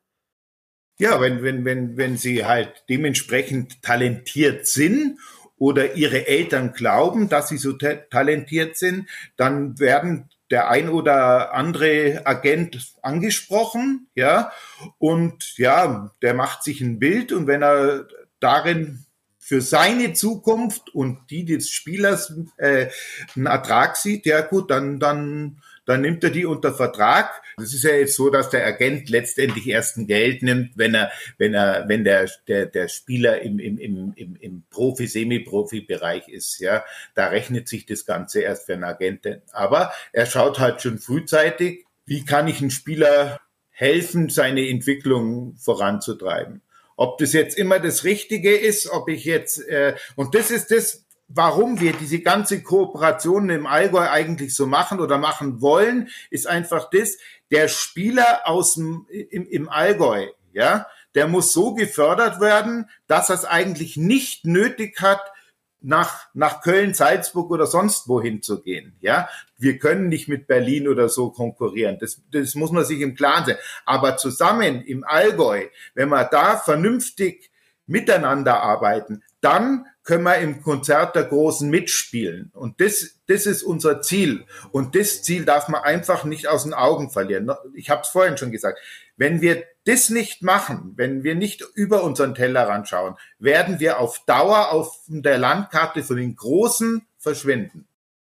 Ja, 0.98 1.20
wenn, 1.20 1.42
wenn, 1.42 1.64
wenn, 1.64 1.96
wenn 1.96 2.16
sie 2.16 2.44
halt 2.44 2.84
dementsprechend 2.88 3.82
talentiert 3.82 4.66
sind 4.66 5.18
oder 5.56 5.94
ihre 5.94 6.26
Eltern 6.26 6.72
glauben, 6.72 7.28
dass 7.28 7.48
sie 7.48 7.58
so 7.58 7.72
talentiert 7.72 8.76
sind, 8.76 9.08
dann 9.36 9.78
werden 9.78 10.28
der 10.50 10.70
ein 10.70 10.88
oder 10.88 11.54
andere 11.54 12.22
Agent 12.24 12.94
angesprochen, 13.02 14.08
ja, 14.14 14.52
und 14.98 15.56
ja, 15.58 16.10
der 16.22 16.34
macht 16.34 16.62
sich 16.62 16.80
ein 16.80 16.98
Bild 16.98 17.32
und 17.32 17.46
wenn 17.46 17.62
er 17.62 18.06
darin 18.40 19.04
für 19.38 19.62
seine 19.62 20.12
Zukunft 20.12 20.94
und 20.94 21.30
die 21.30 21.46
des 21.46 21.70
Spielers 21.70 22.34
äh, 22.58 22.88
einen 23.34 23.46
Ertrag 23.46 23.96
sieht, 23.96 24.26
ja 24.26 24.42
gut, 24.42 24.70
dann, 24.70 25.00
dann, 25.00 25.62
dann 25.88 26.02
nimmt 26.02 26.22
er 26.22 26.28
die 26.28 26.44
unter 26.44 26.74
Vertrag. 26.74 27.42
Das 27.56 27.72
ist 27.72 27.82
ja 27.82 27.92
jetzt 27.92 28.14
so, 28.14 28.28
dass 28.28 28.50
der 28.50 28.66
Agent 28.66 29.08
letztendlich 29.08 29.66
erst 29.66 29.96
ein 29.96 30.06
Geld 30.06 30.42
nimmt, 30.42 30.76
wenn 30.76 30.94
er, 30.94 31.10
wenn 31.38 31.54
er, 31.54 31.88
wenn 31.88 32.04
der, 32.04 32.28
der, 32.46 32.66
der 32.66 32.88
Spieler 32.88 33.40
im, 33.40 33.58
im, 33.58 33.78
im, 33.78 34.36
im, 34.38 34.62
Profi, 34.68 35.06
Semi-Profi-Bereich 35.06 36.28
ist, 36.28 36.58
ja. 36.60 36.84
Da 37.14 37.28
rechnet 37.28 37.68
sich 37.68 37.86
das 37.86 38.04
Ganze 38.04 38.42
erst 38.42 38.66
für 38.66 38.74
einen 38.74 38.84
Agenten. 38.84 39.40
Aber 39.50 39.94
er 40.12 40.26
schaut 40.26 40.58
halt 40.58 40.82
schon 40.82 40.98
frühzeitig, 40.98 41.86
wie 42.04 42.22
kann 42.22 42.48
ich 42.48 42.60
einen 42.60 42.70
Spieler 42.70 43.40
helfen, 43.70 44.28
seine 44.28 44.68
Entwicklung 44.68 45.56
voranzutreiben. 45.56 46.60
Ob 46.96 47.16
das 47.16 47.32
jetzt 47.32 47.56
immer 47.56 47.78
das 47.78 48.04
Richtige 48.04 48.54
ist, 48.54 48.90
ob 48.90 49.08
ich 49.08 49.24
jetzt, 49.24 49.66
äh, 49.66 49.94
und 50.16 50.34
das 50.34 50.50
ist 50.50 50.70
das, 50.70 51.06
warum 51.28 51.80
wir 51.80 51.92
diese 51.92 52.20
ganze 52.20 52.62
Kooperation 52.62 53.50
im 53.50 53.66
Allgäu 53.66 54.08
eigentlich 54.08 54.54
so 54.54 54.66
machen 54.66 55.00
oder 55.00 55.18
machen 55.18 55.60
wollen, 55.60 56.08
ist 56.30 56.46
einfach 56.46 56.90
das, 56.90 57.18
der 57.50 57.68
Spieler 57.68 58.40
aus 58.44 58.74
dem, 58.74 59.06
im, 59.08 59.46
im 59.46 59.68
Allgäu, 59.68 60.26
ja, 60.52 60.86
der 61.14 61.28
muss 61.28 61.52
so 61.52 61.74
gefördert 61.74 62.40
werden, 62.40 62.88
dass 63.06 63.28
er 63.28 63.36
es 63.36 63.44
eigentlich 63.44 63.96
nicht 63.96 64.44
nötig 64.44 65.00
hat, 65.00 65.20
nach, 65.80 66.26
nach 66.34 66.60
Köln, 66.60 66.92
Salzburg 66.92 67.50
oder 67.50 67.66
sonst 67.66 68.08
wohin 68.08 68.42
zu 68.42 68.62
gehen. 68.62 68.96
Ja, 69.00 69.28
wir 69.56 69.78
können 69.78 70.08
nicht 70.08 70.28
mit 70.28 70.46
Berlin 70.46 70.88
oder 70.88 71.08
so 71.08 71.30
konkurrieren. 71.30 71.98
Das, 72.00 72.20
das 72.32 72.54
muss 72.54 72.72
man 72.72 72.84
sich 72.84 73.00
im 73.00 73.14
Klaren 73.14 73.46
sein. 73.46 73.56
Aber 73.84 74.16
zusammen 74.16 74.82
im 74.82 75.04
Allgäu, 75.04 75.66
wenn 75.94 76.08
wir 76.08 76.24
da 76.24 76.56
vernünftig 76.56 77.50
miteinander 77.86 78.60
arbeiten, 78.60 79.22
dann 79.40 79.86
können 80.08 80.24
wir 80.24 80.38
im 80.38 80.62
Konzert 80.62 81.16
der 81.16 81.24
Großen 81.24 81.68
mitspielen. 81.68 82.50
Und 82.54 82.80
das, 82.80 83.18
das 83.26 83.44
ist 83.44 83.62
unser 83.62 84.00
Ziel. 84.00 84.46
Und 84.72 84.94
das 84.94 85.22
Ziel 85.22 85.44
darf 85.44 85.68
man 85.68 85.82
einfach 85.82 86.24
nicht 86.24 86.46
aus 86.48 86.62
den 86.62 86.72
Augen 86.72 87.10
verlieren. 87.10 87.50
Ich 87.74 87.90
habe 87.90 88.00
es 88.00 88.08
vorhin 88.08 88.38
schon 88.38 88.50
gesagt. 88.50 88.78
Wenn 89.18 89.42
wir 89.42 89.64
das 89.84 90.08
nicht 90.08 90.42
machen, 90.42 90.94
wenn 90.96 91.24
wir 91.24 91.34
nicht 91.34 91.60
über 91.74 92.04
unseren 92.04 92.34
Tellerrand 92.34 92.88
schauen, 92.88 93.16
werden 93.38 93.80
wir 93.80 93.98
auf 93.98 94.24
Dauer 94.24 94.70
auf 94.70 94.98
der 95.08 95.36
Landkarte 95.36 96.02
von 96.02 96.16
den 96.16 96.36
Großen 96.36 97.06
verschwinden. 97.18 97.86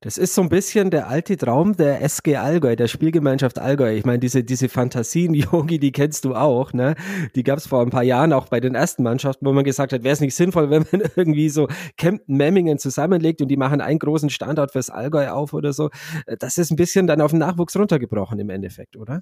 Das 0.02 0.16
ist 0.16 0.34
so 0.34 0.40
ein 0.40 0.48
bisschen 0.48 0.90
der 0.90 1.08
alte 1.08 1.36
Traum 1.36 1.76
der 1.76 2.00
SG 2.00 2.36
Allgäu, 2.36 2.74
der 2.74 2.88
Spielgemeinschaft 2.88 3.58
Allgäu. 3.58 3.92
Ich 3.92 4.06
meine, 4.06 4.18
diese, 4.18 4.42
diese 4.42 4.70
Fantasien, 4.70 5.34
Yogi, 5.34 5.78
die 5.78 5.92
kennst 5.92 6.24
du 6.24 6.34
auch, 6.34 6.72
ne? 6.72 6.94
Die 7.34 7.42
gab 7.42 7.58
es 7.58 7.66
vor 7.66 7.82
ein 7.82 7.90
paar 7.90 8.02
Jahren 8.02 8.32
auch 8.32 8.48
bei 8.48 8.60
den 8.60 8.74
ersten 8.74 9.02
Mannschaften, 9.02 9.44
wo 9.44 9.52
man 9.52 9.62
gesagt 9.62 9.92
hat, 9.92 10.02
wäre 10.02 10.14
es 10.14 10.20
nicht 10.20 10.34
sinnvoll, 10.34 10.70
wenn 10.70 10.86
man 10.90 11.02
irgendwie 11.16 11.50
so 11.50 11.68
Kempten, 11.98 12.38
Memmingen 12.38 12.78
zusammenlegt 12.78 13.42
und 13.42 13.48
die 13.48 13.58
machen 13.58 13.82
einen 13.82 13.98
großen 13.98 14.30
Standort 14.30 14.72
fürs 14.72 14.88
Allgäu 14.88 15.28
auf 15.28 15.52
oder 15.52 15.74
so. 15.74 15.90
Das 16.38 16.56
ist 16.56 16.70
ein 16.70 16.76
bisschen 16.76 17.06
dann 17.06 17.20
auf 17.20 17.32
den 17.32 17.40
Nachwuchs 17.40 17.76
runtergebrochen 17.76 18.38
im 18.38 18.48
Endeffekt, 18.48 18.96
oder? 18.96 19.20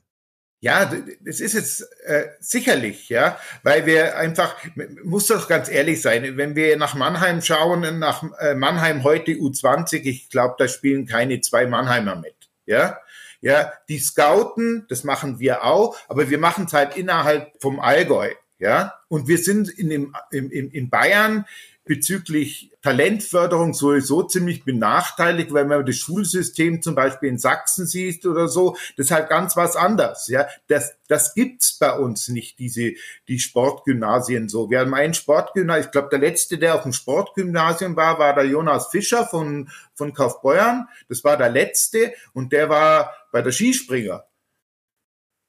Ja, 0.61 0.91
das 1.21 1.39
ist 1.39 1.55
jetzt 1.55 1.89
äh, 2.05 2.31
sicherlich, 2.41 3.09
ja, 3.09 3.39
weil 3.63 3.87
wir 3.87 4.19
einfach, 4.19 4.57
muss 5.05 5.29
doch 5.29 5.47
ganz 5.47 5.69
ehrlich 5.69 6.03
sein, 6.03 6.37
wenn 6.37 6.57
wir 6.57 6.77
nach 6.77 6.97
Mannheim 6.97 7.43
schauen, 7.43 8.01
nach 8.01 8.25
äh, 8.41 8.55
Mannheim 8.55 9.05
heute 9.05 9.33
U20, 9.33 10.03
ich 10.03 10.31
glaube, 10.31 10.57
da 10.59 10.67
spielen 10.67 11.07
keine 11.07 11.41
zwei 11.43 11.67
Mannheimer 11.67 12.17
mit, 12.17 12.35
ja. 12.67 12.99
Ja, 13.41 13.73
die 13.89 14.01
Scouten, 14.01 14.85
das 14.89 15.05
machen 15.05 15.39
wir 15.39 15.63
auch, 15.63 15.97
aber 16.09 16.29
wir 16.29 16.39
machen 16.39 16.65
es 16.65 16.73
halt 16.73 16.97
innerhalb 16.97 17.53
vom 17.63 17.79
Allgäu, 17.79 18.33
ja. 18.59 18.95
Und 19.07 19.29
wir 19.29 19.39
sind 19.39 19.69
in, 19.69 19.91
dem, 19.91 20.17
in, 20.33 20.73
in 20.73 20.91
Bayern 20.91 21.47
bezüglich 21.89 22.71
Talentförderung 22.83 23.75
sowieso 23.75 24.23
ziemlich 24.23 24.65
benachteiligt, 24.65 25.53
weil 25.53 25.65
man 25.65 25.85
das 25.85 25.97
Schulsystem 25.97 26.81
zum 26.81 26.95
Beispiel 26.95 27.31
in 27.31 27.39
Sachsen 27.39 27.87
sieht 27.87 28.25
oder 28.25 28.47
so. 28.47 28.77
Das 28.97 29.07
ist 29.07 29.11
halt 29.11 29.29
ganz 29.29 29.57
was 29.57 29.75
anderes. 29.75 30.29
Ja, 30.29 30.47
das, 30.69 30.95
das 31.09 31.35
gibt's 31.35 31.77
bei 31.79 31.93
uns 31.99 32.29
nicht, 32.29 32.59
diese, 32.61 32.93
die 33.27 33.41
Sportgymnasien 33.41 34.49
so. 34.49 34.71
Wir 34.71 34.81
haben 34.81 34.95
ein 34.95 35.15
Sportgymnasium, 35.15 35.87
ich 35.87 35.91
glaube, 35.91 36.09
der 36.11 36.21
letzte, 36.21 36.59
der 36.59 36.77
auf 36.77 36.83
dem 36.83 36.93
Sportgymnasium 36.93 37.97
war, 37.97 38.19
war 38.21 38.35
der 38.35 38.45
Jonas 38.45 38.89
Fischer 38.89 39.27
von, 39.27 39.69
von 39.95 40.15
Kaufbeuern. 40.15 40.87
Das 41.09 41.25
war 41.25 41.37
der 41.37 41.51
letzte 41.51 42.13
und 42.33 42.53
der 42.53 42.69
war 42.69 43.13
bei 43.33 43.43
der 43.43 43.53
Skispringer. 43.53 44.28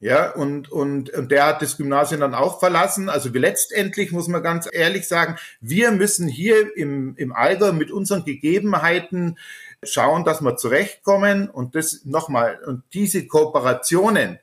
Ja, 0.02 0.30
und, 0.30 0.72
und, 0.72 1.10
und 1.10 1.30
der 1.30 1.44
hat 1.44 1.60
das 1.60 1.76
Gymnasium 1.76 2.22
dann 2.22 2.34
auch 2.34 2.58
verlassen. 2.58 3.10
Also 3.10 3.34
wir 3.34 3.40
letztendlich, 3.42 4.12
muss 4.12 4.28
man 4.28 4.42
ganz 4.42 4.66
ehrlich 4.72 5.06
sagen, 5.06 5.36
wir 5.60 5.90
müssen 5.90 6.26
hier 6.26 6.74
im, 6.74 7.14
im 7.16 7.34
Alter 7.34 7.74
mit 7.74 7.90
unseren 7.90 8.24
Gegebenheiten 8.24 9.38
schauen, 9.82 10.24
dass 10.24 10.40
wir 10.40 10.56
zurechtkommen. 10.56 11.50
Und 11.50 11.74
das 11.74 12.06
nochmal, 12.06 12.60
und 12.64 12.82
diese 12.94 13.26
Kooperationen, 13.26 14.38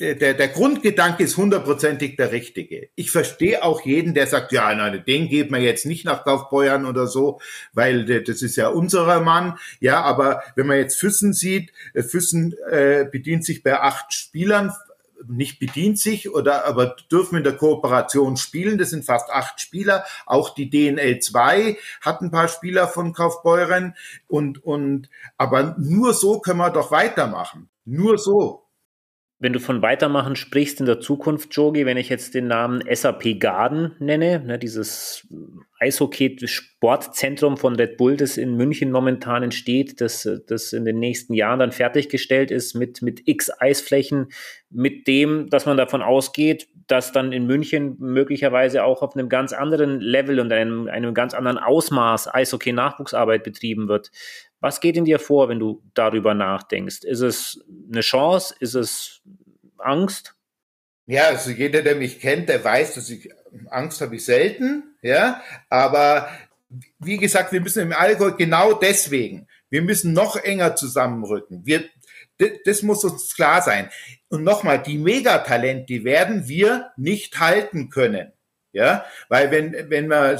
der, 0.00 0.14
der, 0.16 0.34
der 0.34 0.48
Grundgedanke 0.48 1.22
ist 1.22 1.38
hundertprozentig 1.38 2.16
der 2.16 2.32
richtige. 2.32 2.88
Ich 2.94 3.10
verstehe 3.10 3.62
auch 3.62 3.82
jeden, 3.82 4.12
der 4.12 4.26
sagt, 4.26 4.52
ja, 4.52 4.74
nein, 4.74 5.02
den 5.06 5.28
geht 5.28 5.50
man 5.50 5.62
jetzt 5.62 5.86
nicht 5.86 6.04
nach 6.04 6.24
Kaufbeuern 6.24 6.84
oder 6.86 7.06
so, 7.06 7.40
weil 7.72 8.04
das 8.22 8.42
ist 8.42 8.56
ja 8.56 8.68
unserer 8.68 9.20
Mann. 9.20 9.58
Ja, 9.78 10.02
aber 10.02 10.42
wenn 10.56 10.66
man 10.66 10.78
jetzt 10.78 10.98
Füssen 10.98 11.32
sieht, 11.32 11.72
äh, 11.94 12.02
Füssen 12.02 12.54
äh, 12.70 13.06
bedient 13.10 13.46
sich 13.46 13.62
bei 13.62 13.80
acht 13.80 14.12
Spielern 14.12 14.72
nicht 15.26 15.58
bedient 15.58 15.98
sich 15.98 16.30
oder 16.30 16.66
aber 16.66 16.96
dürfen 17.10 17.36
in 17.36 17.44
der 17.44 17.56
Kooperation 17.56 18.36
spielen. 18.36 18.78
Das 18.78 18.90
sind 18.90 19.04
fast 19.04 19.30
acht 19.30 19.60
Spieler. 19.60 20.04
Auch 20.26 20.50
die 20.50 20.70
DNL 20.70 21.18
2 21.18 21.78
hat 22.00 22.20
ein 22.20 22.30
paar 22.30 22.48
Spieler 22.48 22.88
von 22.88 23.12
Kaufbeuren 23.12 23.94
und, 24.28 24.64
und, 24.64 25.08
aber 25.36 25.76
nur 25.78 26.14
so 26.14 26.40
können 26.40 26.58
wir 26.58 26.70
doch 26.70 26.90
weitermachen. 26.90 27.68
Nur 27.84 28.18
so. 28.18 28.66
Wenn 29.42 29.54
du 29.54 29.58
von 29.58 29.80
Weitermachen 29.80 30.36
sprichst 30.36 30.80
in 30.80 30.86
der 30.86 31.00
Zukunft, 31.00 31.56
Jogi, 31.56 31.86
wenn 31.86 31.96
ich 31.96 32.10
jetzt 32.10 32.34
den 32.34 32.46
Namen 32.46 32.82
SAP 32.92 33.40
Garden 33.40 33.96
nenne, 33.98 34.40
ne, 34.44 34.58
dieses 34.58 35.26
Eishockey-Sportzentrum 35.78 37.56
von 37.56 37.74
Red 37.74 37.96
Bull, 37.96 38.18
das 38.18 38.36
in 38.36 38.54
München 38.58 38.92
momentan 38.92 39.42
entsteht, 39.42 40.02
das, 40.02 40.28
das 40.46 40.74
in 40.74 40.84
den 40.84 40.98
nächsten 40.98 41.32
Jahren 41.32 41.58
dann 41.58 41.72
fertiggestellt 41.72 42.50
ist 42.50 42.74
mit, 42.74 43.00
mit 43.00 43.22
x 43.26 43.50
Eisflächen, 43.58 44.28
mit 44.68 45.08
dem, 45.08 45.48
dass 45.48 45.64
man 45.64 45.78
davon 45.78 46.02
ausgeht, 46.02 46.68
dass 46.86 47.12
dann 47.12 47.32
in 47.32 47.46
München 47.46 47.96
möglicherweise 47.98 48.84
auch 48.84 49.00
auf 49.00 49.16
einem 49.16 49.30
ganz 49.30 49.54
anderen 49.54 50.00
Level 50.00 50.38
und 50.38 50.52
einem, 50.52 50.88
einem 50.88 51.14
ganz 51.14 51.32
anderen 51.32 51.56
Ausmaß 51.56 52.34
Eishockey-Nachwuchsarbeit 52.34 53.42
betrieben 53.42 53.88
wird. 53.88 54.10
Was 54.60 54.80
geht 54.80 54.96
in 54.96 55.04
dir 55.04 55.18
vor, 55.18 55.48
wenn 55.48 55.58
du 55.58 55.82
darüber 55.94 56.34
nachdenkst? 56.34 57.04
Ist 57.04 57.20
es 57.20 57.64
eine 57.90 58.02
Chance? 58.02 58.54
Ist 58.60 58.74
es 58.74 59.22
Angst? 59.78 60.34
Ja, 61.06 61.24
also 61.24 61.50
jeder, 61.50 61.82
der 61.82 61.96
mich 61.96 62.20
kennt, 62.20 62.48
der 62.48 62.62
weiß, 62.62 62.94
dass 62.94 63.10
ich 63.10 63.30
Angst 63.70 64.00
habe 64.00 64.16
ich 64.16 64.24
selten, 64.24 64.94
ja, 65.02 65.42
aber 65.68 66.28
wie 67.00 67.16
gesagt, 67.16 67.52
wir 67.52 67.60
müssen 67.60 67.82
im 67.82 67.92
Allgäu 67.92 68.30
genau 68.32 68.74
deswegen, 68.74 69.48
wir 69.70 69.82
müssen 69.82 70.12
noch 70.12 70.36
enger 70.36 70.76
zusammenrücken. 70.76 71.66
Wir, 71.66 71.84
das 72.64 72.82
muss 72.82 73.02
uns 73.04 73.34
klar 73.34 73.60
sein. 73.60 73.90
Und 74.28 74.44
nochmal, 74.44 74.82
die 74.82 74.98
Megatalent, 74.98 75.88
die 75.88 76.04
werden 76.04 76.46
wir 76.46 76.92
nicht 76.96 77.40
halten 77.40 77.90
können. 77.90 78.32
Ja, 78.72 79.04
weil 79.28 79.50
wenn, 79.50 79.90
wenn 79.90 80.06
man 80.06 80.38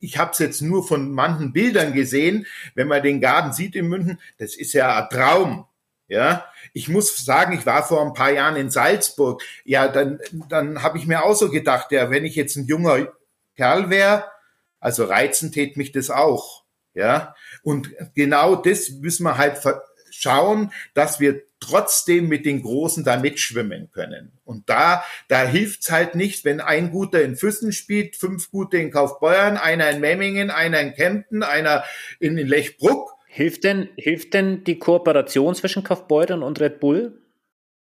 ich 0.00 0.18
habe 0.18 0.32
es 0.32 0.38
jetzt 0.38 0.62
nur 0.62 0.86
von 0.86 1.12
manchen 1.12 1.52
Bildern 1.52 1.92
gesehen, 1.92 2.46
wenn 2.74 2.88
man 2.88 3.02
den 3.02 3.20
Garten 3.20 3.52
sieht 3.52 3.76
in 3.76 3.88
München, 3.88 4.18
das 4.38 4.56
ist 4.56 4.72
ja 4.72 5.02
ein 5.02 5.08
Traum. 5.10 5.66
Ja, 6.08 6.46
ich 6.72 6.88
muss 6.88 7.24
sagen, 7.24 7.52
ich 7.52 7.66
war 7.66 7.84
vor 7.84 8.04
ein 8.04 8.14
paar 8.14 8.32
Jahren 8.32 8.56
in 8.56 8.68
Salzburg. 8.68 9.42
Ja, 9.64 9.86
dann, 9.86 10.18
dann 10.48 10.82
habe 10.82 10.98
ich 10.98 11.06
mir 11.06 11.22
auch 11.22 11.34
so 11.34 11.50
gedacht, 11.50 11.92
ja, 11.92 12.10
wenn 12.10 12.24
ich 12.24 12.34
jetzt 12.34 12.56
ein 12.56 12.66
junger 12.66 13.12
Kerl 13.54 13.90
wäre, 13.90 14.24
also 14.80 15.04
reizen 15.04 15.52
tät 15.52 15.76
mich 15.76 15.92
das 15.92 16.10
auch. 16.10 16.64
Ja, 16.94 17.36
und 17.62 17.90
genau 18.16 18.56
das 18.56 18.90
müssen 18.90 19.22
wir 19.22 19.38
halt 19.38 19.58
schauen, 20.10 20.72
dass 20.94 21.20
wir 21.20 21.42
trotzdem 21.60 22.28
mit 22.28 22.46
den 22.46 22.62
Großen 22.62 23.04
da 23.04 23.18
mitschwimmen 23.18 23.90
können. 23.92 24.32
Und 24.44 24.68
da, 24.68 25.04
da 25.28 25.44
hilft's 25.44 25.90
halt 25.90 26.14
nicht, 26.14 26.44
wenn 26.44 26.60
ein 26.60 26.90
guter 26.90 27.22
in 27.22 27.36
Füssen 27.36 27.72
spielt, 27.72 28.16
fünf 28.16 28.50
gute 28.50 28.78
in 28.78 28.90
Kaufbeuern, 28.90 29.56
einer 29.56 29.90
in 29.90 30.00
Memmingen, 30.00 30.50
einer 30.50 30.80
in 30.80 30.94
Kempten, 30.94 31.42
einer 31.42 31.84
in 32.18 32.36
Lechbruck. 32.36 33.14
Hilft 33.26 33.64
denn, 33.64 33.90
hilft 33.96 34.34
denn 34.34 34.64
die 34.64 34.78
Kooperation 34.78 35.54
zwischen 35.54 35.84
Kaufbeuren 35.84 36.42
und 36.42 36.58
Red 36.60 36.80
Bull? 36.80 37.20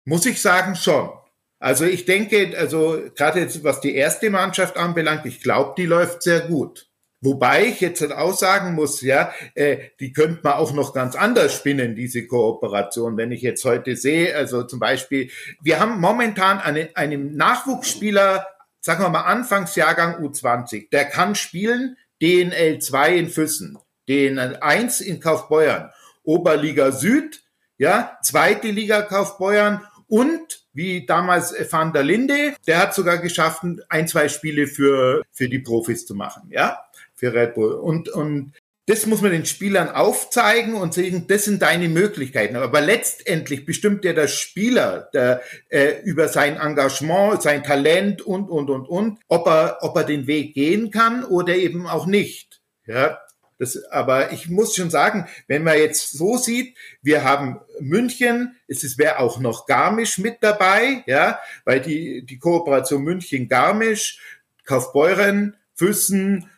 Muss 0.04 0.24
ich 0.24 0.40
sagen, 0.40 0.76
schon. 0.76 1.10
Also 1.58 1.84
ich 1.84 2.04
denke, 2.04 2.54
also 2.58 3.02
gerade 3.14 3.40
jetzt, 3.40 3.64
was 3.64 3.80
die 3.80 3.94
erste 3.94 4.30
Mannschaft 4.30 4.76
anbelangt, 4.76 5.26
ich 5.26 5.42
glaube, 5.42 5.74
die 5.76 5.86
läuft 5.86 6.22
sehr 6.22 6.40
gut. 6.40 6.88
Wobei 7.24 7.66
ich 7.66 7.80
jetzt 7.80 8.00
halt 8.00 8.12
auch 8.12 8.34
sagen 8.34 8.74
muss, 8.74 9.00
ja, 9.00 9.32
äh, 9.54 9.78
die 9.98 10.12
könnte 10.12 10.40
man 10.42 10.54
auch 10.54 10.72
noch 10.72 10.92
ganz 10.92 11.16
anders 11.16 11.54
spinnen, 11.54 11.94
diese 11.94 12.26
Kooperation. 12.26 13.16
Wenn 13.16 13.32
ich 13.32 13.42
jetzt 13.42 13.64
heute 13.64 13.96
sehe, 13.96 14.36
also 14.36 14.62
zum 14.64 14.78
Beispiel, 14.78 15.30
wir 15.62 15.80
haben 15.80 16.00
momentan 16.00 16.60
eine, 16.60 16.90
einen 16.94 17.36
Nachwuchsspieler, 17.36 18.46
sagen 18.80 19.02
wir 19.02 19.08
mal 19.08 19.22
Anfangsjahrgang 19.22 20.22
U20, 20.24 20.90
der 20.90 21.06
kann 21.06 21.34
spielen 21.34 21.96
DNL 22.22 22.78
2 22.78 23.16
in 23.16 23.28
Füssen, 23.30 23.78
DNL 24.08 24.58
1 24.60 25.00
in 25.00 25.20
Kaufbeuern, 25.20 25.90
Oberliga 26.22 26.92
Süd 26.92 27.44
ja, 27.78 28.18
zweite 28.22 28.68
Liga 28.68 29.02
Kaufbeuern 29.02 29.84
und 30.06 30.64
wie 30.72 31.06
damals 31.06 31.54
Van 31.70 31.92
der 31.92 32.02
Linde, 32.02 32.54
der 32.66 32.78
hat 32.78 32.94
sogar 32.94 33.18
geschafft, 33.18 33.62
ein, 33.88 34.08
zwei 34.08 34.28
Spiele 34.28 34.66
für, 34.66 35.22
für 35.32 35.48
die 35.48 35.58
Profis 35.58 36.06
zu 36.06 36.14
machen, 36.14 36.50
ja, 36.50 36.83
für 37.14 37.32
Red 37.32 37.54
Bull. 37.54 37.72
Und, 37.72 38.08
und 38.08 38.52
das 38.86 39.06
muss 39.06 39.22
man 39.22 39.30
den 39.30 39.46
Spielern 39.46 39.88
aufzeigen 39.88 40.74
und 40.74 40.92
sagen, 40.92 41.26
das 41.26 41.44
sind 41.44 41.62
deine 41.62 41.88
Möglichkeiten. 41.88 42.56
Aber 42.56 42.80
letztendlich 42.82 43.64
bestimmt 43.64 44.04
ja 44.04 44.12
der 44.12 44.28
Spieler 44.28 45.08
der, 45.14 45.42
äh, 45.70 46.02
über 46.02 46.28
sein 46.28 46.58
Engagement, 46.58 47.40
sein 47.40 47.62
Talent 47.62 48.20
und, 48.20 48.50
und, 48.50 48.68
und, 48.68 48.86
und, 48.86 49.20
ob 49.28 49.46
er, 49.46 49.78
ob 49.80 49.96
er 49.96 50.04
den 50.04 50.26
Weg 50.26 50.54
gehen 50.54 50.90
kann 50.90 51.24
oder 51.24 51.54
eben 51.54 51.86
auch 51.86 52.06
nicht. 52.06 52.60
Ja, 52.86 53.18
das, 53.58 53.82
aber 53.84 54.32
ich 54.32 54.50
muss 54.50 54.74
schon 54.74 54.90
sagen, 54.90 55.26
wenn 55.46 55.64
man 55.64 55.78
jetzt 55.78 56.12
so 56.12 56.36
sieht, 56.36 56.76
wir 57.00 57.24
haben 57.24 57.60
München, 57.80 58.56
es 58.66 58.98
wäre 58.98 59.20
auch 59.20 59.38
noch 59.38 59.66
Garmisch 59.66 60.18
mit 60.18 60.38
dabei, 60.42 61.04
ja, 61.06 61.38
weil 61.64 61.80
die, 61.80 62.26
die 62.26 62.38
Kooperation 62.38 63.02
München-Garmisch, 63.02 64.20
Kaufbeuren, 64.64 65.56
Füssen, 65.74 66.50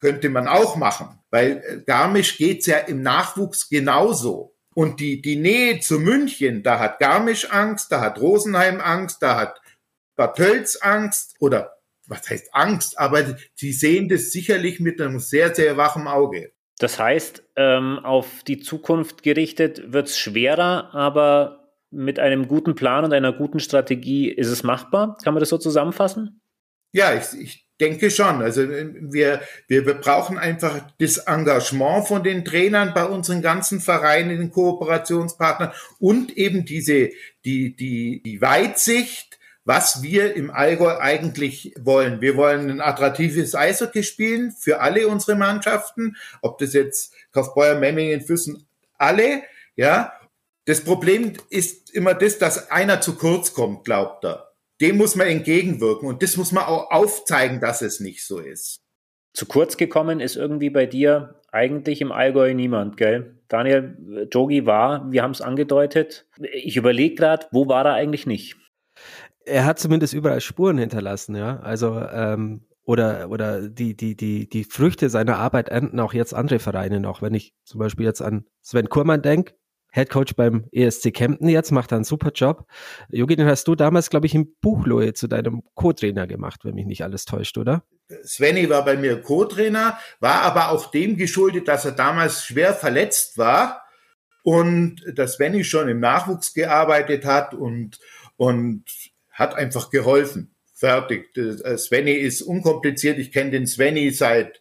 könnte 0.00 0.28
man 0.28 0.48
auch 0.48 0.76
machen, 0.76 1.20
weil 1.30 1.62
äh, 1.66 1.82
Garmisch 1.84 2.36
geht's 2.36 2.66
ja 2.66 2.78
im 2.78 3.02
Nachwuchs 3.02 3.68
genauso. 3.68 4.54
Und 4.74 5.00
die, 5.00 5.22
die 5.22 5.36
Nähe 5.36 5.80
zu 5.80 5.98
München, 5.98 6.62
da 6.62 6.78
hat 6.78 6.98
Garmisch 6.98 7.50
Angst, 7.50 7.90
da 7.90 8.00
hat 8.02 8.20
Rosenheim 8.20 8.80
Angst, 8.80 9.22
da 9.22 9.36
hat 9.36 9.60
Bad 10.16 10.36
Tölz 10.36 10.76
Angst 10.82 11.36
oder 11.40 11.76
was 12.06 12.28
heißt 12.28 12.54
Angst, 12.54 12.98
aber 12.98 13.36
sie 13.54 13.72
sehen 13.72 14.08
das 14.08 14.30
sicherlich 14.30 14.78
mit 14.80 15.00
einem 15.00 15.18
sehr, 15.18 15.54
sehr 15.54 15.76
wachen 15.76 16.06
Auge. 16.06 16.52
Das 16.78 16.98
heißt, 16.98 17.42
ähm, 17.56 18.00
auf 18.02 18.42
die 18.46 18.60
Zukunft 18.60 19.22
gerichtet 19.22 19.92
wird 19.92 20.08
es 20.08 20.18
schwerer, 20.18 20.94
aber 20.94 21.70
mit 21.90 22.18
einem 22.18 22.48
guten 22.48 22.74
Plan 22.74 23.04
und 23.04 23.12
einer 23.12 23.32
guten 23.32 23.60
Strategie 23.60 24.28
ist 24.30 24.48
es 24.48 24.62
machbar. 24.62 25.16
Kann 25.22 25.32
man 25.32 25.40
das 25.40 25.48
so 25.48 25.58
zusammenfassen? 25.58 26.42
Ja, 26.92 27.14
ich, 27.14 27.40
ich 27.40 27.65
denke 27.80 28.10
schon. 28.10 28.42
Also 28.42 28.68
wir, 28.68 29.40
wir, 29.68 29.86
wir 29.86 29.94
brauchen 29.94 30.38
einfach 30.38 30.80
das 30.98 31.18
Engagement 31.18 32.08
von 32.08 32.22
den 32.22 32.44
Trainern 32.44 32.94
bei 32.94 33.04
unseren 33.04 33.42
ganzen 33.42 33.80
Vereinen, 33.80 34.38
den 34.38 34.50
Kooperationspartnern 34.50 35.72
und 35.98 36.36
eben 36.36 36.64
diese, 36.64 37.10
die, 37.44 37.76
die, 37.76 38.22
die 38.24 38.40
Weitsicht, 38.40 39.38
was 39.64 40.02
wir 40.02 40.36
im 40.36 40.50
Allgäu 40.50 40.96
eigentlich 40.98 41.74
wollen. 41.78 42.20
Wir 42.20 42.36
wollen 42.36 42.70
ein 42.70 42.80
attraktives 42.80 43.54
Eishockey 43.54 44.04
spielen 44.04 44.52
für 44.52 44.80
alle 44.80 45.08
unsere 45.08 45.36
Mannschaften, 45.36 46.16
ob 46.40 46.58
das 46.58 46.72
jetzt 46.72 47.12
Kaufbeuer, 47.32 47.74
Memmingen, 47.74 48.20
Füssen, 48.20 48.66
alle, 48.96 49.42
ja. 49.74 50.12
Das 50.66 50.82
Problem 50.82 51.34
ist 51.50 51.90
immer 51.94 52.14
das, 52.14 52.38
dass 52.38 52.70
einer 52.70 53.00
zu 53.00 53.16
kurz 53.16 53.54
kommt, 53.54 53.84
glaubt 53.84 54.24
er. 54.24 54.45
Dem 54.80 54.96
muss 54.96 55.16
man 55.16 55.26
entgegenwirken 55.26 56.08
und 56.08 56.22
das 56.22 56.36
muss 56.36 56.52
man 56.52 56.64
auch 56.64 56.90
aufzeigen, 56.90 57.60
dass 57.60 57.82
es 57.82 58.00
nicht 58.00 58.26
so 58.26 58.38
ist. 58.38 58.80
Zu 59.32 59.46
kurz 59.46 59.76
gekommen 59.76 60.20
ist 60.20 60.36
irgendwie 60.36 60.70
bei 60.70 60.86
dir 60.86 61.40
eigentlich 61.52 62.00
im 62.00 62.12
Allgäu 62.12 62.54
niemand, 62.54 62.96
gell? 62.96 63.38
Daniel 63.48 64.28
Jogi 64.32 64.66
war, 64.66 65.10
wir 65.10 65.22
haben 65.22 65.30
es 65.30 65.40
angedeutet. 65.40 66.26
Ich 66.52 66.76
überlege 66.76 67.14
gerade, 67.14 67.46
wo 67.52 67.68
war 67.68 67.84
er 67.84 67.94
eigentlich 67.94 68.26
nicht? 68.26 68.56
er 69.46 69.64
hat 69.64 69.78
zumindest 69.78 70.12
überall 70.12 70.40
Spuren 70.40 70.78
hinterlassen, 70.78 71.36
ja. 71.36 71.60
Also 71.60 71.98
ähm, 72.00 72.62
oder 72.84 73.30
oder 73.30 73.68
die 73.68 73.96
die 73.96 74.16
die 74.16 74.48
die 74.48 74.64
Früchte 74.64 75.08
seiner 75.08 75.38
Arbeit 75.38 75.68
ernten 75.68 75.98
auch 76.00 76.12
jetzt 76.12 76.34
andere 76.34 76.58
Vereine 76.58 77.00
noch. 77.00 77.22
Wenn 77.22 77.34
ich 77.34 77.54
zum 77.64 77.78
Beispiel 77.78 78.04
jetzt 78.04 78.22
an 78.22 78.44
Sven 78.60 78.88
Kurmann 78.88 79.22
denke, 79.22 79.54
Head 79.96 80.10
Coach 80.10 80.34
beim 80.36 80.66
ESC 80.72 81.10
Kempten 81.10 81.48
jetzt, 81.48 81.70
macht 81.70 81.90
einen 81.90 82.04
super 82.04 82.30
Job. 82.34 82.66
Jogi, 83.10 83.34
den 83.34 83.46
hast 83.46 83.66
du 83.66 83.74
damals, 83.74 84.10
glaube 84.10 84.26
ich, 84.26 84.34
im 84.34 84.54
Buchlohe 84.60 85.14
zu 85.14 85.26
deinem 85.26 85.62
Co-Trainer 85.74 86.26
gemacht, 86.26 86.60
wenn 86.64 86.74
mich 86.74 86.84
nicht 86.84 87.02
alles 87.02 87.24
täuscht, 87.24 87.56
oder? 87.56 87.82
Svenny 88.22 88.68
war 88.68 88.84
bei 88.84 88.98
mir 88.98 89.22
Co-Trainer, 89.22 89.98
war 90.20 90.42
aber 90.42 90.70
auch 90.70 90.90
dem 90.90 91.16
geschuldet, 91.16 91.66
dass 91.66 91.86
er 91.86 91.92
damals 91.92 92.44
schwer 92.44 92.74
verletzt 92.74 93.38
war 93.38 93.84
und 94.42 95.02
dass 95.14 95.36
Svenny 95.36 95.64
schon 95.64 95.88
im 95.88 96.00
Nachwuchs 96.00 96.52
gearbeitet 96.52 97.24
hat 97.24 97.54
und, 97.54 97.98
und 98.36 98.84
hat 99.30 99.54
einfach 99.54 99.88
geholfen. 99.88 100.54
Fertig. 100.74 101.34
Äh, 101.38 101.78
Svenny 101.78 102.12
ist 102.12 102.42
unkompliziert. 102.42 103.18
Ich 103.18 103.32
kenne 103.32 103.52
den 103.52 103.66
Svenny 103.66 104.10
seit, 104.10 104.60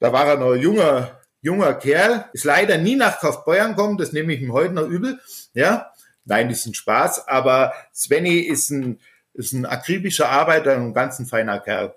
da 0.00 0.12
war 0.12 0.26
er 0.26 0.36
noch 0.36 0.56
junger, 0.56 1.20
junger 1.44 1.74
Kerl. 1.74 2.24
Ist 2.32 2.44
leider 2.44 2.78
nie 2.78 2.96
nach 2.96 3.20
Kaufbeuern 3.20 3.76
gekommen. 3.76 3.98
Das 3.98 4.12
nehme 4.12 4.32
ich 4.32 4.40
ihm 4.40 4.52
heute 4.52 4.74
noch 4.74 4.88
übel. 4.88 5.20
Ja. 5.52 5.92
Nein, 6.24 6.48
das 6.48 6.60
ist 6.60 6.66
ein 6.66 6.74
Spaß. 6.74 7.28
Aber 7.28 7.74
Svenny 7.94 8.38
ist 8.38 8.70
ein, 8.70 8.98
ist 9.34 9.52
ein 9.52 9.66
akribischer 9.66 10.30
Arbeiter 10.30 10.76
und 10.76 10.82
ein 10.82 10.94
ganz 10.94 11.18
ein 11.18 11.26
feiner 11.26 11.60
Kerl. 11.60 11.94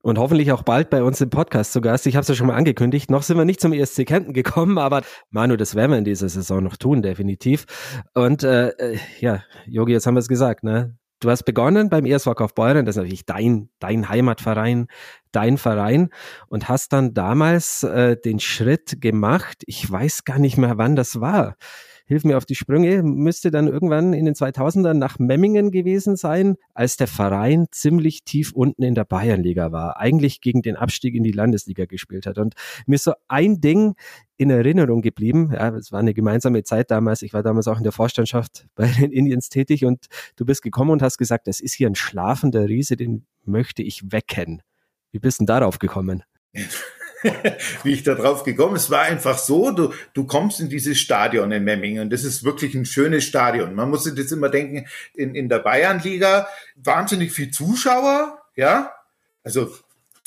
Und 0.00 0.18
hoffentlich 0.18 0.52
auch 0.52 0.62
bald 0.62 0.90
bei 0.90 1.02
uns 1.02 1.20
im 1.20 1.28
Podcast 1.28 1.72
zu 1.72 1.80
Gast. 1.82 2.06
Ich 2.06 2.16
habe 2.16 2.22
es 2.22 2.28
ja 2.28 2.34
schon 2.34 2.46
mal 2.46 2.54
angekündigt. 2.54 3.10
Noch 3.10 3.22
sind 3.22 3.36
wir 3.36 3.44
nicht 3.44 3.60
zum 3.60 3.72
ESC 3.72 4.06
Kempten 4.06 4.32
gekommen, 4.32 4.78
aber 4.78 5.02
Manu, 5.30 5.56
das 5.56 5.74
werden 5.74 5.90
wir 5.90 5.98
in 5.98 6.04
dieser 6.04 6.28
Saison 6.28 6.62
noch 6.62 6.76
tun, 6.76 7.02
definitiv. 7.02 7.66
Und 8.14 8.42
äh, 8.42 8.68
äh 8.68 8.98
ja, 9.20 9.42
Yogi, 9.66 9.92
jetzt 9.92 10.06
haben 10.06 10.14
wir 10.14 10.20
es 10.20 10.28
gesagt, 10.28 10.64
ne? 10.64 10.96
Du 11.20 11.30
hast 11.30 11.44
begonnen 11.44 11.88
beim 11.88 12.06
ESV 12.06 12.34
Kaufbeuren, 12.34 12.84
das 12.84 12.96
ist 12.96 13.02
natürlich 13.02 13.26
dein, 13.26 13.68
dein 13.78 14.08
Heimatverein, 14.08 14.88
dein 15.32 15.58
Verein 15.58 16.10
und 16.48 16.68
hast 16.68 16.92
dann 16.92 17.14
damals 17.14 17.82
äh, 17.82 18.16
den 18.16 18.40
Schritt 18.40 19.00
gemacht. 19.00 19.62
Ich 19.66 19.90
weiß 19.90 20.24
gar 20.24 20.38
nicht 20.38 20.56
mehr, 20.56 20.78
wann 20.78 20.96
das 20.96 21.20
war 21.20 21.56
hilf 22.08 22.24
mir 22.24 22.38
auf 22.38 22.46
die 22.46 22.54
Sprünge, 22.54 23.02
müsste 23.02 23.50
dann 23.50 23.68
irgendwann 23.68 24.14
in 24.14 24.24
den 24.24 24.34
2000ern 24.34 24.94
nach 24.94 25.18
Memmingen 25.18 25.70
gewesen 25.70 26.16
sein, 26.16 26.56
als 26.72 26.96
der 26.96 27.06
Verein 27.06 27.66
ziemlich 27.70 28.24
tief 28.24 28.52
unten 28.52 28.82
in 28.82 28.94
der 28.94 29.04
Bayernliga 29.04 29.72
war, 29.72 29.98
eigentlich 29.98 30.40
gegen 30.40 30.62
den 30.62 30.76
Abstieg 30.76 31.14
in 31.14 31.22
die 31.22 31.32
Landesliga 31.32 31.84
gespielt 31.84 32.26
hat. 32.26 32.38
Und 32.38 32.54
mir 32.86 32.94
ist 32.94 33.04
so 33.04 33.12
ein 33.28 33.60
Ding 33.60 33.94
in 34.38 34.48
Erinnerung 34.48 35.02
geblieben. 35.02 35.50
Ja, 35.52 35.68
es 35.76 35.92
war 35.92 36.00
eine 36.00 36.14
gemeinsame 36.14 36.62
Zeit 36.62 36.90
damals. 36.90 37.20
Ich 37.20 37.34
war 37.34 37.42
damals 37.42 37.68
auch 37.68 37.76
in 37.76 37.82
der 37.82 37.92
Vorstandschaft 37.92 38.66
bei 38.74 38.86
den 38.86 39.12
Indians 39.12 39.50
tätig 39.50 39.84
und 39.84 40.06
du 40.36 40.46
bist 40.46 40.62
gekommen 40.62 40.92
und 40.92 41.02
hast 41.02 41.18
gesagt, 41.18 41.46
das 41.46 41.60
ist 41.60 41.74
hier 41.74 41.88
ein 41.88 41.94
schlafender 41.94 42.68
Riese, 42.68 42.96
den 42.96 43.26
möchte 43.44 43.82
ich 43.82 44.10
wecken. 44.10 44.62
Wie 45.12 45.18
bist 45.18 45.40
du 45.40 45.42
denn 45.42 45.46
darauf 45.48 45.78
gekommen? 45.78 46.22
wie 47.82 47.92
ich 47.92 48.02
da 48.02 48.14
drauf 48.14 48.44
gekommen. 48.44 48.76
Es 48.76 48.90
war 48.90 49.02
einfach 49.02 49.38
so, 49.38 49.70
du, 49.70 49.92
du 50.14 50.26
kommst 50.26 50.60
in 50.60 50.68
dieses 50.68 50.98
Stadion 50.98 51.52
in 51.52 51.64
Memmingen 51.64 52.02
und 52.02 52.12
das 52.12 52.24
ist 52.24 52.44
wirklich 52.44 52.74
ein 52.74 52.84
schönes 52.84 53.24
Stadion. 53.24 53.74
Man 53.74 53.90
muss 53.90 54.04
sich 54.04 54.14
das 54.14 54.32
immer 54.32 54.48
denken, 54.48 54.86
in, 55.14 55.34
in 55.34 55.48
der 55.48 55.58
Bayernliga 55.58 56.48
wahnsinnig 56.76 57.32
viel 57.32 57.50
Zuschauer, 57.50 58.42
ja, 58.56 58.92
also 59.44 59.72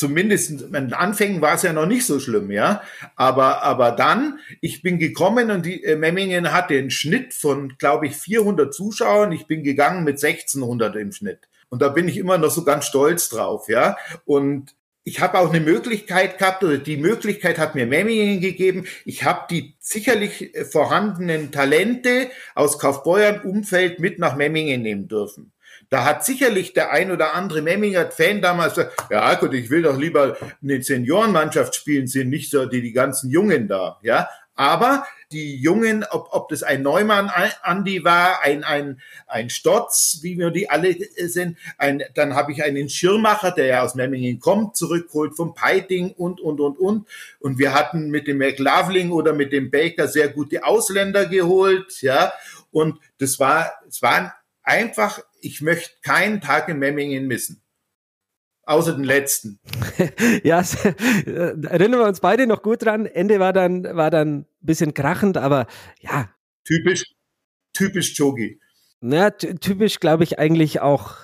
zumindest 0.01 0.49
in 0.49 0.73
den 0.73 0.93
Anfängen 0.93 1.41
war 1.41 1.53
es 1.53 1.61
ja 1.61 1.73
noch 1.73 1.85
nicht 1.85 2.07
so 2.07 2.19
schlimm, 2.19 2.49
ja. 2.49 2.81
Aber, 3.15 3.61
aber 3.61 3.91
dann, 3.91 4.39
ich 4.59 4.81
bin 4.81 4.97
gekommen 4.97 5.51
und 5.51 5.63
die 5.63 5.83
äh, 5.83 5.95
Memmingen 5.95 6.51
hatte 6.51 6.73
einen 6.73 6.89
Schnitt 6.89 7.35
von, 7.35 7.75
glaube 7.77 8.07
ich, 8.07 8.17
400 8.17 8.73
Zuschauern. 8.73 9.31
Ich 9.31 9.45
bin 9.45 9.63
gegangen 9.63 10.03
mit 10.03 10.15
1600 10.15 10.95
im 10.95 11.11
Schnitt. 11.11 11.47
Und 11.69 11.83
da 11.83 11.89
bin 11.89 12.07
ich 12.07 12.17
immer 12.17 12.39
noch 12.39 12.49
so 12.49 12.63
ganz 12.63 12.85
stolz 12.85 13.29
drauf, 13.29 13.69
ja. 13.69 13.95
Und 14.25 14.73
ich 15.03 15.19
habe 15.19 15.39
auch 15.39 15.49
eine 15.49 15.59
Möglichkeit 15.59 16.37
gehabt 16.37 16.63
oder 16.63 16.77
die 16.77 16.97
Möglichkeit 16.97 17.57
hat 17.57 17.73
mir 17.73 17.87
Memmingen 17.87 18.39
gegeben. 18.39 18.85
Ich 19.03 19.23
habe 19.23 19.47
die 19.49 19.75
sicherlich 19.79 20.53
vorhandenen 20.69 21.51
Talente 21.51 22.29
aus 22.53 22.77
Kaufbeuern 22.77 23.41
Umfeld 23.41 23.99
mit 23.99 24.19
nach 24.19 24.35
Memmingen 24.35 24.83
nehmen 24.83 25.07
dürfen. 25.07 25.51
Da 25.89 26.05
hat 26.05 26.23
sicherlich 26.23 26.73
der 26.73 26.91
ein 26.91 27.11
oder 27.11 27.33
andere 27.33 27.61
Memminger 27.61 28.11
Fan 28.11 28.41
damals 28.41 28.75
gesagt, 28.75 28.95
ja 29.09 29.33
gut, 29.33 29.53
ich 29.53 29.69
will 29.69 29.81
doch 29.81 29.97
lieber 29.97 30.37
eine 30.63 30.81
Seniorenmannschaft 30.81 31.75
spielen, 31.75 32.07
sind 32.07 32.29
nicht 32.29 32.49
so 32.51 32.65
die, 32.65 32.81
die 32.81 32.93
ganzen 32.93 33.29
Jungen 33.29 33.67
da, 33.67 33.99
ja. 34.01 34.29
Aber 34.55 35.05
die 35.31 35.55
Jungen, 35.55 36.05
ob, 36.09 36.29
ob 36.31 36.49
das 36.49 36.63
ein 36.63 36.81
Neumann, 36.81 37.31
Andi 37.61 38.03
war, 38.03 38.41
ein, 38.41 38.63
ein, 38.63 39.01
ein 39.27 39.49
Stotz, 39.49 40.19
wie 40.21 40.37
wir 40.37 40.51
die 40.51 40.69
alle 40.69 40.95
sind, 41.27 41.57
ein, 41.77 42.03
dann 42.13 42.35
habe 42.35 42.51
ich 42.51 42.63
einen 42.63 42.89
Schirmacher, 42.89 43.51
der 43.51 43.65
ja 43.65 43.83
aus 43.83 43.95
Memmingen 43.95 44.39
kommt, 44.39 44.75
zurückgeholt 44.75 45.35
vom 45.35 45.53
Peiting 45.53 46.11
und, 46.11 46.39
und, 46.41 46.59
und, 46.59 46.79
und. 46.79 47.07
Und 47.39 47.57
wir 47.57 47.73
hatten 47.73 48.09
mit 48.09 48.27
dem 48.27 48.37
McLaughlin 48.37 49.11
oder 49.11 49.33
mit 49.33 49.51
dem 49.53 49.71
Baker 49.71 50.07
sehr 50.07 50.29
gute 50.29 50.63
Ausländer 50.65 51.25
geholt, 51.25 52.01
ja. 52.01 52.33
Und 52.71 52.99
das 53.17 53.39
war, 53.39 53.71
es 53.87 54.01
waren 54.01 54.31
einfach, 54.63 55.19
ich 55.41 55.61
möchte 55.61 55.91
keinen 56.01 56.41
Tag 56.41 56.69
in 56.69 56.79
Memmingen 56.79 57.27
missen 57.27 57.61
außer 58.71 58.93
den 58.93 59.03
letzten. 59.03 59.59
ja, 60.43 60.63
erinnern 61.25 61.99
wir 61.99 62.07
uns 62.07 62.19
beide 62.19 62.47
noch 62.47 62.61
gut 62.61 62.83
dran. 62.85 63.05
Ende 63.05 63.39
war 63.39 63.53
dann, 63.53 63.83
war 63.83 64.09
dann 64.09 64.39
ein 64.39 64.45
bisschen 64.61 64.93
krachend, 64.93 65.37
aber 65.37 65.67
ja. 65.99 66.29
Typisch, 66.65 67.05
typisch 67.73 68.17
Jogi. 68.17 68.59
Ja, 69.01 69.31
typisch 69.31 69.99
glaube 69.99 70.23
ich 70.23 70.39
eigentlich 70.39 70.79
auch, 70.79 71.15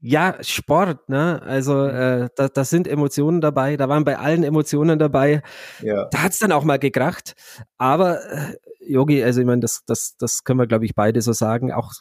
ja, 0.00 0.38
Sport, 0.42 1.08
ne? 1.08 1.42
Also 1.42 1.86
äh, 1.86 2.28
da, 2.34 2.48
da 2.48 2.64
sind 2.64 2.88
Emotionen 2.88 3.40
dabei, 3.40 3.76
da 3.76 3.88
waren 3.88 4.04
bei 4.04 4.16
allen 4.16 4.44
Emotionen 4.44 4.98
dabei. 4.98 5.42
Ja. 5.82 6.06
Da 6.10 6.22
hat's 6.22 6.38
dann 6.38 6.52
auch 6.52 6.64
mal 6.64 6.78
gekracht. 6.78 7.34
Aber 7.76 8.24
äh, 8.32 8.54
Yogi, 8.80 9.22
also 9.22 9.40
ich 9.40 9.46
meine, 9.46 9.60
das, 9.60 9.82
das, 9.86 10.16
das 10.16 10.44
können 10.44 10.58
wir, 10.58 10.66
glaube 10.66 10.86
ich, 10.86 10.94
beide 10.94 11.20
so 11.20 11.32
sagen, 11.32 11.72
auch 11.72 11.92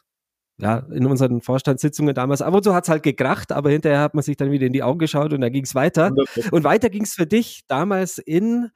ja, 0.59 0.85
in 0.91 1.05
unseren 1.05 1.41
Vorstandssitzungen 1.41 2.13
damals. 2.13 2.41
Ab 2.41 2.53
und 2.53 2.63
zu 2.63 2.73
hat's 2.73 2.89
halt 2.89 3.03
gekracht, 3.03 3.51
aber 3.51 3.69
hinterher 3.69 4.01
hat 4.01 4.13
man 4.13 4.23
sich 4.23 4.37
dann 4.37 4.51
wieder 4.51 4.65
in 4.65 4.73
die 4.73 4.83
Augen 4.83 4.99
geschaut 4.99 5.33
und 5.33 5.41
da 5.41 5.49
ging's 5.49 5.73
weiter. 5.73 6.11
Und 6.51 6.63
weiter 6.63 6.89
ging's 6.89 7.13
für 7.13 7.25
dich 7.25 7.61
damals 7.67 8.17
in 8.17 8.69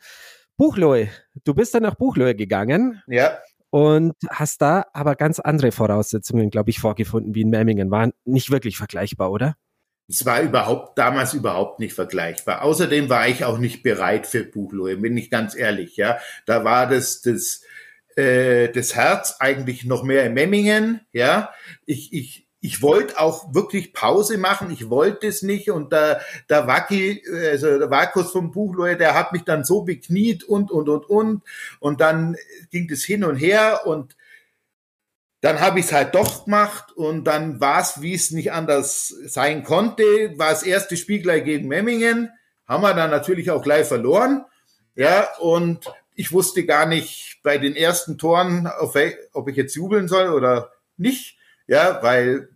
Buchloe. 0.58 1.10
Du 1.44 1.54
bist 1.54 1.74
dann 1.76 1.84
nach 1.84 1.96
Buchloe 1.96 2.36
gegangen. 2.36 3.02
Ja. 3.08 3.38
Und 3.70 4.14
hast 4.30 4.62
da 4.62 4.86
aber 4.94 5.16
ganz 5.16 5.40
andere 5.40 5.72
Voraussetzungen, 5.72 6.52
glaube 6.52 6.70
ich, 6.70 6.80
vorgefunden 6.80 7.34
wie 7.36 7.42
in 7.42 7.50
Memmingen. 7.50 7.92
Waren 7.92 8.14
nicht 8.24 8.52
wirklich 8.52 8.78
vergleichbar, 8.78 9.32
oder? 9.32 9.56
Es 10.08 10.26
war 10.26 10.42
überhaupt 10.42 10.98
damals 10.98 11.34
überhaupt 11.34 11.80
nicht 11.80 11.94
vergleichbar. 11.94 12.62
Außerdem 12.62 13.10
war 13.10 13.28
ich 13.28 13.46
auch 13.46 13.58
nicht 13.58 13.84
bereit 13.84 14.28
für 14.28 14.44
Buchloe, 14.44 14.98
bin 14.98 15.18
ich 15.18 15.32
ganz 15.32 15.56
ehrlich. 15.56 15.98
Ja, 15.98 16.20
da 16.46 16.64
war 16.64 16.88
das 16.88 17.22
das 17.22 17.62
äh, 18.18 18.70
das 18.70 18.96
Herz 18.96 19.38
eigentlich 19.40 19.86
noch 19.86 20.04
mehr 20.04 20.26
in 20.26 20.34
Memmingen. 20.34 21.02
Ja, 21.12 21.54
ich 21.86 22.14
ich 22.14 22.44
ich 22.66 22.82
wollte 22.82 23.20
auch 23.20 23.54
wirklich 23.54 23.92
Pause 23.92 24.38
machen, 24.38 24.72
ich 24.72 24.90
wollte 24.90 25.28
es 25.28 25.42
nicht. 25.42 25.70
Und 25.70 25.92
der, 25.92 26.22
der 26.50 26.66
Waki, 26.66 27.22
also 27.52 27.78
der 27.78 27.92
Vakus 27.92 28.32
vom 28.32 28.52
Buchleute, 28.52 29.00
der 29.00 29.16
hat 29.16 29.34
mich 29.34 29.44
dann 29.44 29.66
so 29.66 29.82
bekniet 29.82 30.46
und, 30.46 30.72
und, 30.72 30.88
und, 30.88 31.10
und. 31.10 31.44
Und 31.82 32.00
dann 32.00 32.38
ging 32.72 32.88
das 32.88 33.04
hin 33.04 33.26
und 33.26 33.36
her 33.36 33.82
und 33.86 34.16
dann 35.42 35.60
habe 35.60 35.80
ich 35.80 35.88
es 35.88 35.92
halt 35.92 36.16
doch 36.16 36.46
gemacht 36.46 36.94
und 36.94 37.26
dann 37.26 37.60
war 37.60 37.82
es, 37.82 38.02
wie 38.02 38.14
es 38.14 38.32
nicht 38.32 38.54
anders 38.54 39.10
sein 39.26 39.66
konnte, 39.66 40.32
war 40.38 40.52
das 40.52 40.64
erste 40.64 40.96
Spiel 40.96 41.22
gleich 41.22 41.44
gegen 41.44 41.68
Memmingen, 41.68 42.30
haben 42.66 42.82
wir 42.82 42.94
dann 42.94 43.12
natürlich 43.12 43.52
auch 43.52 43.62
gleich 43.62 43.86
verloren, 43.86 44.46
ja, 44.96 45.28
und 45.40 45.92
ich 46.16 46.32
wusste 46.32 46.66
gar 46.66 46.86
nicht 46.86 47.40
bei 47.44 47.58
den 47.58 47.76
ersten 47.76 48.18
Toren, 48.18 48.70
ob 49.34 49.48
ich 49.50 49.56
jetzt 49.56 49.76
jubeln 49.76 50.08
soll 50.08 50.30
oder 50.30 50.72
nicht, 50.98 51.38
ja, 51.68 52.02
weil 52.02 52.50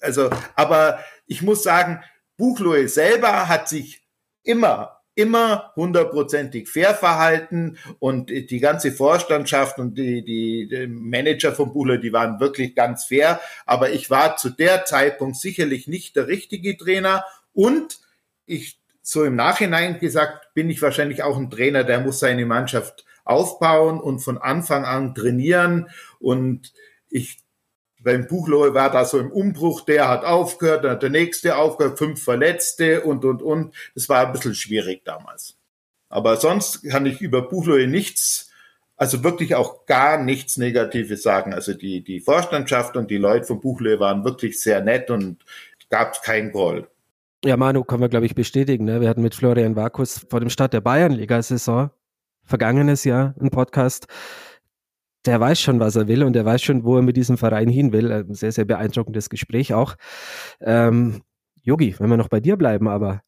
also, 0.00 0.30
aber 0.54 1.00
ich 1.26 1.42
muss 1.42 1.62
sagen, 1.62 2.02
Buchloe 2.36 2.88
selber 2.88 3.48
hat 3.48 3.68
sich 3.68 4.02
immer 4.44 4.98
immer 5.18 5.72
hundertprozentig 5.74 6.68
fair 6.68 6.94
verhalten 6.94 7.76
und 7.98 8.30
die 8.30 8.60
ganze 8.60 8.92
Vorstandschaft 8.92 9.80
und 9.80 9.98
die, 9.98 10.24
die, 10.24 10.86
Manager 10.86 11.52
von 11.52 11.72
Buchloe, 11.72 11.98
die 11.98 12.12
waren 12.12 12.38
wirklich 12.38 12.76
ganz 12.76 13.06
fair. 13.06 13.40
Aber 13.66 13.90
ich 13.90 14.10
war 14.10 14.36
zu 14.36 14.48
der 14.48 14.84
Zeitpunkt 14.84 15.34
sicherlich 15.34 15.88
nicht 15.88 16.14
der 16.14 16.28
richtige 16.28 16.76
Trainer 16.76 17.24
und 17.52 17.98
ich, 18.46 18.78
so 19.08 19.24
im 19.24 19.36
Nachhinein 19.36 19.98
gesagt, 20.00 20.52
bin 20.52 20.68
ich 20.68 20.82
wahrscheinlich 20.82 21.22
auch 21.22 21.38
ein 21.38 21.48
Trainer, 21.48 21.82
der 21.82 22.00
muss 22.00 22.20
seine 22.20 22.44
Mannschaft 22.44 23.06
aufbauen 23.24 24.00
und 24.00 24.18
von 24.18 24.36
Anfang 24.36 24.84
an 24.84 25.14
trainieren 25.14 25.88
und 26.18 26.74
ich 27.08 27.38
beim 28.00 28.26
Buchlohe 28.26 28.74
war 28.74 28.90
da 28.90 29.06
so 29.06 29.18
im 29.18 29.32
Umbruch, 29.32 29.80
der 29.80 30.08
hat 30.10 30.26
aufgehört, 30.26 30.84
dann 30.84 30.90
hat 30.90 31.02
der 31.02 31.08
nächste 31.08 31.56
aufgehört, 31.56 31.96
fünf 31.96 32.22
Verletzte 32.22 33.00
und, 33.00 33.24
und, 33.24 33.40
und. 33.40 33.74
Das 33.94 34.10
war 34.10 34.26
ein 34.26 34.32
bisschen 34.32 34.54
schwierig 34.54 35.06
damals. 35.06 35.56
Aber 36.10 36.36
sonst 36.36 36.82
kann 36.84 37.06
ich 37.06 37.22
über 37.22 37.48
Buchlohe 37.48 37.86
nichts, 37.86 38.50
also 38.98 39.24
wirklich 39.24 39.54
auch 39.54 39.86
gar 39.86 40.22
nichts 40.22 40.58
Negatives 40.58 41.22
sagen. 41.22 41.54
Also 41.54 41.72
die, 41.72 42.04
die 42.04 42.20
Vorstandschaft 42.20 42.94
und 42.94 43.10
die 43.10 43.16
Leute 43.16 43.46
von 43.46 43.60
Buchlohe 43.60 44.00
waren 44.00 44.22
wirklich 44.24 44.60
sehr 44.60 44.82
nett 44.82 45.10
und 45.10 45.42
gab 45.88 46.22
kein 46.22 46.52
Groll. 46.52 46.88
Ja, 47.44 47.56
Manu, 47.56 47.84
können 47.84 48.02
wir, 48.02 48.08
glaube 48.08 48.26
ich, 48.26 48.34
bestätigen. 48.34 48.84
Ne? 48.84 49.00
Wir 49.00 49.08
hatten 49.08 49.22
mit 49.22 49.34
Florian 49.34 49.76
Vakus 49.76 50.26
vor 50.28 50.40
dem 50.40 50.50
Start 50.50 50.72
der 50.72 50.80
Bayern-Liga-Saison 50.80 51.90
vergangenes 52.44 53.04
Jahr 53.04 53.34
einen 53.38 53.50
Podcast 53.50 54.06
der 55.28 55.40
weiß 55.40 55.60
schon, 55.60 55.80
was 55.80 55.96
er 55.96 56.08
will 56.08 56.22
und 56.22 56.32
der 56.32 56.44
weiß 56.44 56.62
schon, 56.62 56.84
wo 56.84 56.96
er 56.96 57.02
mit 57.02 57.16
diesem 57.16 57.36
Verein 57.36 57.68
hin 57.68 57.92
will. 57.92 58.10
Ein 58.10 58.34
sehr, 58.34 58.52
sehr 58.52 58.64
beeindruckendes 58.64 59.28
Gespräch 59.28 59.74
auch. 59.74 59.94
Ähm, 60.60 61.22
Yogi, 61.62 61.94
wenn 61.98 62.08
wir 62.08 62.16
noch 62.16 62.28
bei 62.28 62.40
dir 62.40 62.56
bleiben, 62.56 62.88
aber 62.88 63.20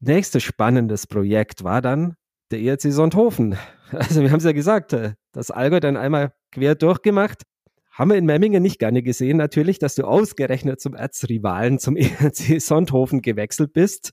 nächstes 0.00 0.42
spannendes 0.42 1.06
Projekt 1.06 1.64
war 1.64 1.80
dann 1.80 2.14
der 2.50 2.60
ERC 2.60 2.92
Sonthofen. 2.92 3.56
Also 3.90 4.20
wir 4.20 4.30
haben 4.30 4.36
es 4.36 4.44
ja 4.44 4.52
gesagt, 4.52 4.92
äh, 4.92 5.14
das 5.32 5.50
Allgäu 5.50 5.80
dann 5.80 5.96
einmal 5.96 6.34
quer 6.52 6.74
durchgemacht. 6.74 7.44
Haben 7.98 8.10
wir 8.10 8.16
in 8.16 8.26
Memmingen 8.26 8.62
nicht 8.62 8.78
gerne 8.78 9.02
gesehen, 9.02 9.38
natürlich, 9.38 9.80
dass 9.80 9.96
du 9.96 10.04
ausgerechnet 10.04 10.80
zum 10.80 10.94
Erzrivalen, 10.94 11.80
zum 11.80 11.96
ERC 11.96 12.60
Sonthofen 12.60 13.22
gewechselt 13.22 13.72
bist. 13.72 14.12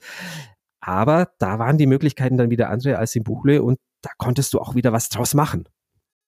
Aber 0.79 1.29
da 1.37 1.59
waren 1.59 1.77
die 1.77 1.85
Möglichkeiten 1.85 2.35
dann 2.35 2.49
wieder 2.49 2.69
andere 2.69 2.97
als 2.97 3.15
in 3.15 3.23
Buchle 3.23 3.61
und 3.61 3.77
da 4.01 4.09
konntest 4.17 4.55
du 4.55 4.59
auch 4.59 4.73
wieder 4.73 4.91
was 4.91 5.09
draus 5.09 5.35
machen. 5.35 5.69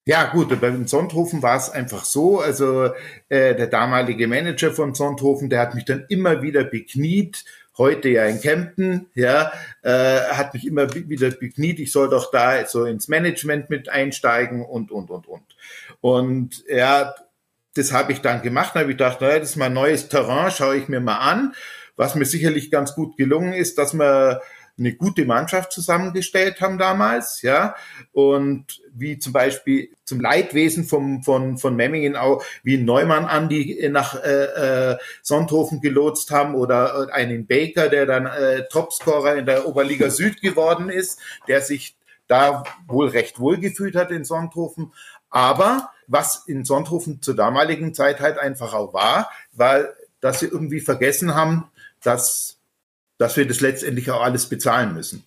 Ja, 0.05 0.25
gut, 0.31 0.61
beim 0.61 0.87
Sonthofen 0.87 1.41
war 1.41 1.57
es 1.57 1.69
einfach 1.69 2.05
so, 2.05 2.39
also 2.39 2.91
äh, 3.27 3.55
der 3.55 3.67
damalige 3.67 4.27
Manager 4.27 4.71
von 4.71 4.93
Sonthofen, 4.93 5.49
der 5.49 5.59
hat 5.59 5.75
mich 5.75 5.83
dann 5.83 6.05
immer 6.09 6.43
wieder 6.43 6.63
bekniet, 6.63 7.43
heute 7.77 8.09
ja 8.09 8.25
in 8.25 8.39
Kempten, 8.39 9.07
ja, 9.15 9.51
äh, 9.81 10.19
hat 10.31 10.53
mich 10.53 10.65
immer 10.65 10.93
wieder 10.93 11.31
bekniet, 11.31 11.79
ich 11.79 11.91
soll 11.91 12.09
doch 12.09 12.31
da 12.31 12.65
so 12.65 12.85
ins 12.85 13.07
Management 13.07 13.69
mit 13.69 13.89
einsteigen 13.89 14.63
und, 14.63 14.91
und, 14.91 15.09
und, 15.09 15.27
und. 15.27 15.43
Und 16.01 16.63
ja, 16.69 17.13
das 17.77 17.93
habe 17.93 18.11
ich 18.11 18.21
dann 18.21 18.41
gemacht, 18.41 18.71
da 18.73 18.81
habe 18.81 18.91
ich 18.91 18.97
gedacht, 18.97 19.21
naja, 19.21 19.39
das 19.39 19.51
ist 19.51 19.55
mal 19.55 19.69
neues 19.69 20.09
Terrain, 20.09 20.51
schaue 20.51 20.77
ich 20.77 20.87
mir 20.87 20.99
mal 20.99 21.17
an. 21.17 21.53
Was 21.95 22.15
mir 22.15 22.25
sicherlich 22.25 22.69
ganz 22.69 22.93
gut 22.93 23.17
gelungen 23.17 23.53
ist, 23.53 23.77
dass 23.77 23.93
man 23.93 24.37
eine 24.79 24.93
gute 24.93 25.25
Mannschaft 25.25 25.71
zusammengestellt 25.71 26.61
haben 26.61 26.77
damals, 26.77 27.41
ja, 27.41 27.75
und 28.11 28.81
wie 28.93 29.17
zum 29.17 29.33
Beispiel 29.33 29.89
zum 30.05 30.19
Leidwesen 30.19 30.85
vom, 30.85 31.23
von, 31.23 31.57
von 31.57 31.75
Memmingen 31.75 32.15
auch, 32.15 32.43
wie 32.63 32.77
Neumann 32.77 33.25
Andi 33.25 33.87
nach 33.91 34.21
äh, 34.23 34.91
äh, 34.91 34.97
Sonthofen 35.23 35.81
gelotst 35.81 36.29
haben 36.29 36.53
oder 36.53 37.11
einen 37.11 37.47
Baker, 37.47 37.89
der 37.89 38.05
dann 38.05 38.27
äh, 38.27 38.67
Topscorer 38.69 39.35
in 39.35 39.45
der 39.47 39.67
Oberliga 39.67 40.09
Süd 40.09 40.41
geworden 40.41 40.89
ist, 40.89 41.19
der 41.47 41.61
sich 41.61 41.95
da 42.27 42.63
wohl 42.87 43.07
recht 43.07 43.39
wohl 43.39 43.57
gefühlt 43.57 43.95
hat 43.95 44.11
in 44.11 44.25
Sonthofen. 44.25 44.93
Aber 45.29 45.89
was 46.07 46.43
in 46.47 46.65
Sonthofen 46.65 47.21
zur 47.21 47.35
damaligen 47.35 47.93
Zeit 47.93 48.19
halt 48.19 48.39
einfach 48.39 48.73
auch 48.73 48.93
war, 48.93 49.29
weil 49.51 49.93
dass 50.19 50.39
sie 50.39 50.47
irgendwie 50.47 50.79
vergessen 50.79 51.35
haben, 51.35 51.69
dass 52.01 52.57
dass 53.17 53.35
wir 53.35 53.47
das 53.47 53.61
letztendlich 53.61 54.11
auch 54.11 54.21
alles 54.21 54.47
bezahlen 54.47 54.93
müssen. 54.93 55.23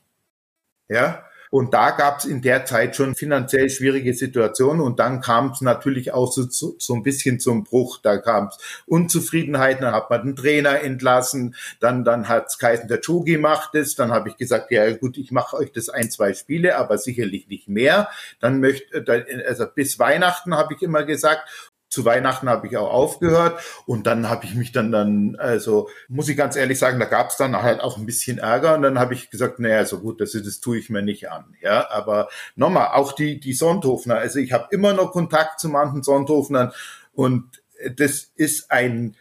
Ja, 0.88 1.24
und 1.50 1.74
da 1.74 1.90
gab 1.90 2.20
es 2.20 2.24
in 2.24 2.42
der 2.42 2.64
Zeit 2.64 2.94
schon 2.94 3.16
finanziell 3.16 3.68
schwierige 3.70 4.14
Situationen 4.14 4.80
und 4.80 5.00
dann 5.00 5.20
kam 5.20 5.50
es 5.50 5.60
natürlich 5.60 6.12
auch 6.12 6.32
so, 6.32 6.48
so, 6.48 6.76
so 6.78 6.94
ein 6.94 7.02
bisschen 7.02 7.40
zum 7.40 7.64
Bruch. 7.64 7.98
Da 8.00 8.18
kam 8.18 8.46
es 8.46 8.58
Unzufriedenheiten, 8.86 9.82
dann 9.82 9.94
hat 9.94 10.10
man 10.10 10.24
den 10.24 10.36
Trainer 10.36 10.80
entlassen, 10.80 11.56
dann, 11.80 12.04
dann 12.04 12.28
hat 12.28 12.56
Kaisen 12.60 12.88
der 12.88 13.00
Chogi 13.00 13.36
macht 13.36 13.74
es, 13.74 13.96
dann 13.96 14.12
habe 14.12 14.28
ich 14.28 14.36
gesagt, 14.36 14.70
ja 14.70 14.90
gut, 14.92 15.18
ich 15.18 15.32
mache 15.32 15.56
euch 15.56 15.72
das 15.72 15.88
ein, 15.88 16.10
zwei 16.10 16.34
Spiele, 16.34 16.76
aber 16.76 16.98
sicherlich 16.98 17.48
nicht 17.48 17.68
mehr. 17.68 18.08
Dann 18.38 18.60
möchte, 18.60 19.04
also 19.48 19.66
bis 19.66 19.98
Weihnachten 19.98 20.54
habe 20.54 20.74
ich 20.74 20.82
immer 20.82 21.02
gesagt 21.02 21.69
zu 21.90 22.04
Weihnachten 22.04 22.48
habe 22.48 22.68
ich 22.68 22.76
auch 22.76 22.90
aufgehört 22.90 23.60
und 23.84 24.06
dann 24.06 24.30
habe 24.30 24.44
ich 24.44 24.54
mich 24.54 24.70
dann 24.70 24.92
dann, 24.92 25.36
also 25.36 25.88
muss 26.08 26.28
ich 26.28 26.36
ganz 26.36 26.54
ehrlich 26.54 26.78
sagen, 26.78 27.00
da 27.00 27.06
gab 27.06 27.30
es 27.30 27.36
dann 27.36 27.60
halt 27.60 27.80
auch 27.80 27.98
ein 27.98 28.06
bisschen 28.06 28.38
Ärger 28.38 28.76
und 28.76 28.82
dann 28.82 28.98
habe 28.98 29.12
ich 29.14 29.28
gesagt, 29.28 29.58
naja, 29.58 29.84
so 29.84 29.98
gut, 29.98 30.20
das, 30.20 30.32
das 30.32 30.60
tue 30.60 30.78
ich 30.78 30.88
mir 30.88 31.02
nicht 31.02 31.30
an. 31.30 31.56
Ja, 31.60 31.90
aber 31.90 32.28
nochmal, 32.54 32.90
auch 32.92 33.12
die, 33.12 33.40
die 33.40 33.52
Sonthofner, 33.52 34.16
also 34.16 34.38
ich 34.38 34.52
habe 34.52 34.68
immer 34.70 34.94
noch 34.94 35.10
Kontakt 35.10 35.58
zu 35.58 35.68
manchen 35.68 36.04
Sonthofnern 36.04 36.72
und 37.12 37.60
das 37.96 38.30
ist 38.36 38.70
ein, 38.70 39.16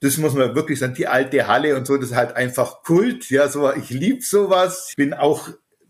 das 0.00 0.16
muss 0.18 0.34
man 0.34 0.54
wirklich 0.54 0.78
sagen, 0.78 0.94
die 0.94 1.08
alte 1.08 1.48
Halle 1.48 1.76
und 1.76 1.86
so, 1.86 1.96
das 1.96 2.10
ist 2.10 2.16
halt 2.16 2.36
einfach 2.36 2.84
Kult, 2.84 3.28
ja, 3.30 3.48
so, 3.48 3.72
ich 3.72 3.90
lieb 3.90 4.22
sowas, 4.22 4.88
ich 4.90 4.96
bin 4.96 5.14
auch 5.14 5.48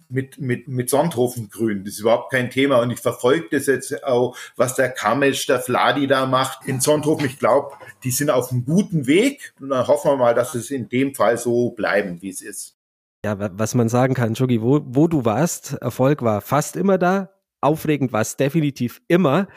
mit, 0.08 0.40
mit, 0.40 0.68
mit 0.68 0.90
Sonthofengrün. 0.90 1.84
Das 1.84 1.94
ist 1.94 2.00
überhaupt 2.00 2.30
kein 2.30 2.50
Thema. 2.50 2.80
Und 2.80 2.90
ich 2.90 3.00
verfolge 3.00 3.48
das 3.50 3.66
jetzt 3.66 4.04
auch, 4.04 4.36
was 4.56 4.74
der 4.74 4.90
Kamesch, 4.90 5.46
der 5.46 5.60
Fladi 5.60 6.06
da 6.06 6.26
macht 6.26 6.66
in 6.66 6.80
Sonthofen. 6.80 7.26
Ich 7.26 7.38
glaube, 7.38 7.72
die 8.02 8.10
sind 8.10 8.30
auf 8.30 8.50
einem 8.50 8.64
guten 8.64 9.06
Weg. 9.06 9.54
Und 9.60 9.70
dann 9.70 9.86
hoffen 9.86 10.12
wir 10.12 10.16
mal, 10.16 10.34
dass 10.34 10.54
es 10.54 10.70
in 10.70 10.88
dem 10.88 11.14
Fall 11.14 11.38
so 11.38 11.70
bleiben, 11.70 12.22
wie 12.22 12.30
es 12.30 12.42
ist. 12.42 12.76
Ja, 13.24 13.36
was 13.38 13.74
man 13.74 13.88
sagen 13.88 14.14
kann, 14.14 14.34
Jogi, 14.34 14.60
wo, 14.60 14.82
wo 14.84 15.08
du 15.08 15.24
warst, 15.24 15.74
Erfolg 15.80 16.22
war 16.22 16.42
fast 16.42 16.76
immer 16.76 16.98
da. 16.98 17.30
Aufregend 17.62 18.12
war 18.12 18.20
es 18.20 18.36
definitiv 18.36 19.00
immer. 19.08 19.48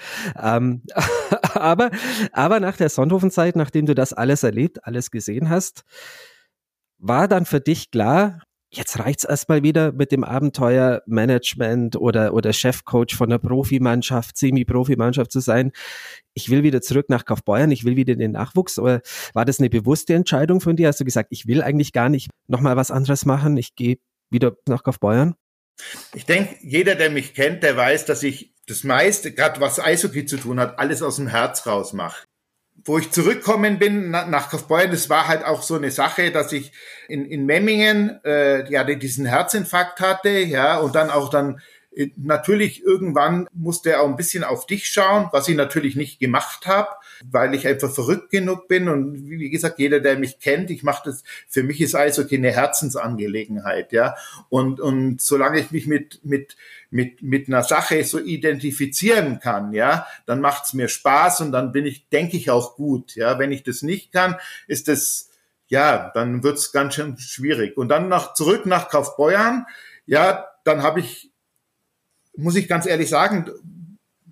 Ähm, 0.42 0.84
aber, 1.54 1.92
aber 2.32 2.62
nach 2.62 2.78
der 2.78 2.88
Sonthofenzeit, 2.88 3.58
nachdem 3.58 3.86
du 3.86 3.94
das 3.94 4.14
alles 4.14 4.44
erlebt, 4.44 4.86
alles 4.86 5.12
gesehen 5.12 5.50
hast, 5.50 5.84
war 6.98 7.28
dann 7.28 7.46
für 7.46 7.60
dich 7.60 7.92
klar, 7.92 8.42
jetzt 8.70 9.00
reicht's 9.00 9.24
erstmal 9.24 9.64
wieder 9.64 9.92
mit 9.92 10.12
dem 10.12 10.24
Abenteuer 10.24 11.02
Management 11.06 11.96
oder, 11.96 12.34
oder 12.34 12.54
Chefcoach 12.54 13.16
von 13.16 13.30
der 13.30 13.38
Profimannschaft, 13.38 14.38
Semi-Profimannschaft 14.38 15.32
zu 15.32 15.40
sein. 15.40 15.72
Ich 16.34 16.50
will 16.50 16.64
wieder 16.64 16.82
zurück 16.82 17.08
nach 17.10 17.26
Kaufbeuern, 17.26 17.72
ich 17.72 17.86
will 17.86 17.96
wieder 17.96 18.16
den 18.16 18.32
Nachwuchs. 18.32 18.78
Oder 18.78 19.02
war 19.34 19.46
das 19.46 19.60
eine 19.60 19.70
bewusste 19.70 20.14
Entscheidung 20.14 20.62
von 20.62 20.76
dir? 20.76 20.90
Hast 20.90 21.00
du 21.00 21.06
gesagt, 21.06 21.30
ich 21.32 21.48
will 21.48 21.62
eigentlich 21.62 21.94
gar 21.94 22.10
nicht 22.10 22.30
nochmal 22.48 22.76
was 22.76 22.92
anderes 22.92 23.26
machen, 23.26 23.58
ich 23.58 23.76
gehe 23.76 23.98
wieder 24.30 24.58
nach 24.68 24.84
Kaufbeuern? 24.84 25.36
Ich 26.14 26.26
denke, 26.26 26.56
jeder, 26.62 26.96
der 26.96 27.10
mich 27.10 27.34
kennt, 27.34 27.64
der 27.64 27.78
weiß, 27.78 28.06
dass 28.06 28.24
ich 28.24 28.54
das 28.66 28.84
meiste, 28.84 29.32
gerade 29.32 29.62
was 29.62 29.80
Eishockey 29.80 30.26
zu 30.26 30.38
tun 30.38 30.60
hat, 30.60 30.80
alles 30.80 31.02
aus 31.02 31.16
dem 31.16 31.28
Herz 31.28 31.66
raus 31.66 31.94
mache. 31.94 32.27
Wo 32.88 32.98
ich 32.98 33.12
zurückkommen 33.12 33.80
bin 33.80 34.12
nach 34.12 34.50
Kaufbeuren, 34.50 34.92
das 34.92 35.10
war 35.10 35.28
halt 35.28 35.44
auch 35.44 35.62
so 35.62 35.76
eine 35.76 35.92
Sache, 35.92 36.32
dass 36.32 36.54
ich 36.54 36.72
in, 37.10 37.26
in 37.26 37.46
Memmingen 37.46 38.20
äh, 38.24 38.70
ja 38.72 38.84
diesen 38.86 39.26
Herzinfarkt 39.26 40.00
hatte, 40.00 40.30
ja, 40.30 40.78
und 40.80 40.96
dann 40.96 41.10
auch 41.10 41.30
dann 41.30 41.62
Natürlich, 42.16 42.84
irgendwann 42.84 43.48
musste 43.54 43.90
er 43.90 44.02
auch 44.02 44.08
ein 44.08 44.18
bisschen 44.18 44.44
auf 44.44 44.68
dich 44.68 44.88
schauen, 44.88 45.30
was 45.32 45.48
ich 45.48 45.56
natürlich 45.56 45.96
nicht 45.96 46.20
gemacht 46.20 46.68
habe, 46.68 46.90
weil 47.26 47.54
ich 47.56 47.68
einfach 47.68 47.92
verrückt 47.92 48.30
genug 48.30 48.68
bin. 48.68 48.90
Und 48.90 49.30
wie 49.30 49.50
gesagt, 49.50 49.80
jeder, 49.80 50.00
der 50.00 50.18
mich 50.18 50.40
kennt, 50.40 50.70
ich 50.72 50.84
mache 50.84 51.10
das, 51.10 51.24
für 51.48 51.64
mich 51.64 51.82
ist 51.82 51.96
also 51.96 52.28
keine 52.28 52.52
Herzensangelegenheit, 52.52 53.92
ja. 53.92 54.16
Und, 54.50 54.80
und 54.80 55.22
solange 55.22 55.60
ich 55.60 55.72
mich 55.72 55.88
mit, 55.88 56.24
mit, 56.24 56.56
mit, 56.90 57.22
mit 57.22 57.48
einer 57.48 57.64
Sache 57.64 58.04
so 58.04 58.20
identifizieren 58.20 59.40
kann, 59.40 59.74
ja, 59.74 60.08
dann 60.26 60.42
macht's 60.42 60.74
mir 60.74 60.88
Spaß 60.88 61.42
und 61.42 61.52
dann 61.52 61.72
bin 61.72 61.86
ich, 61.86 62.10
denke 62.10 62.38
ich, 62.38 62.50
auch 62.50 62.76
gut. 62.76 63.16
Ja, 63.16 63.40
wenn 63.40 63.52
ich 63.52 63.64
das 63.64 63.82
nicht 63.82 64.12
kann, 64.12 64.36
ist 64.68 64.88
das, 64.88 65.30
ja, 65.68 66.12
dann 66.14 66.44
wird's 66.44 66.72
ganz 66.72 66.96
schön 66.96 67.18
schwierig. 67.18 67.78
Und 67.78 67.90
dann 67.90 68.08
nach, 68.10 68.34
zurück 68.34 68.66
nach 68.66 68.90
Kaufbeuern, 68.90 69.66
ja, 70.06 70.48
dann 70.64 70.84
habe 70.84 71.00
ich 71.00 71.32
muss 72.38 72.56
ich 72.56 72.68
ganz 72.68 72.86
ehrlich 72.86 73.10
sagen, 73.10 73.50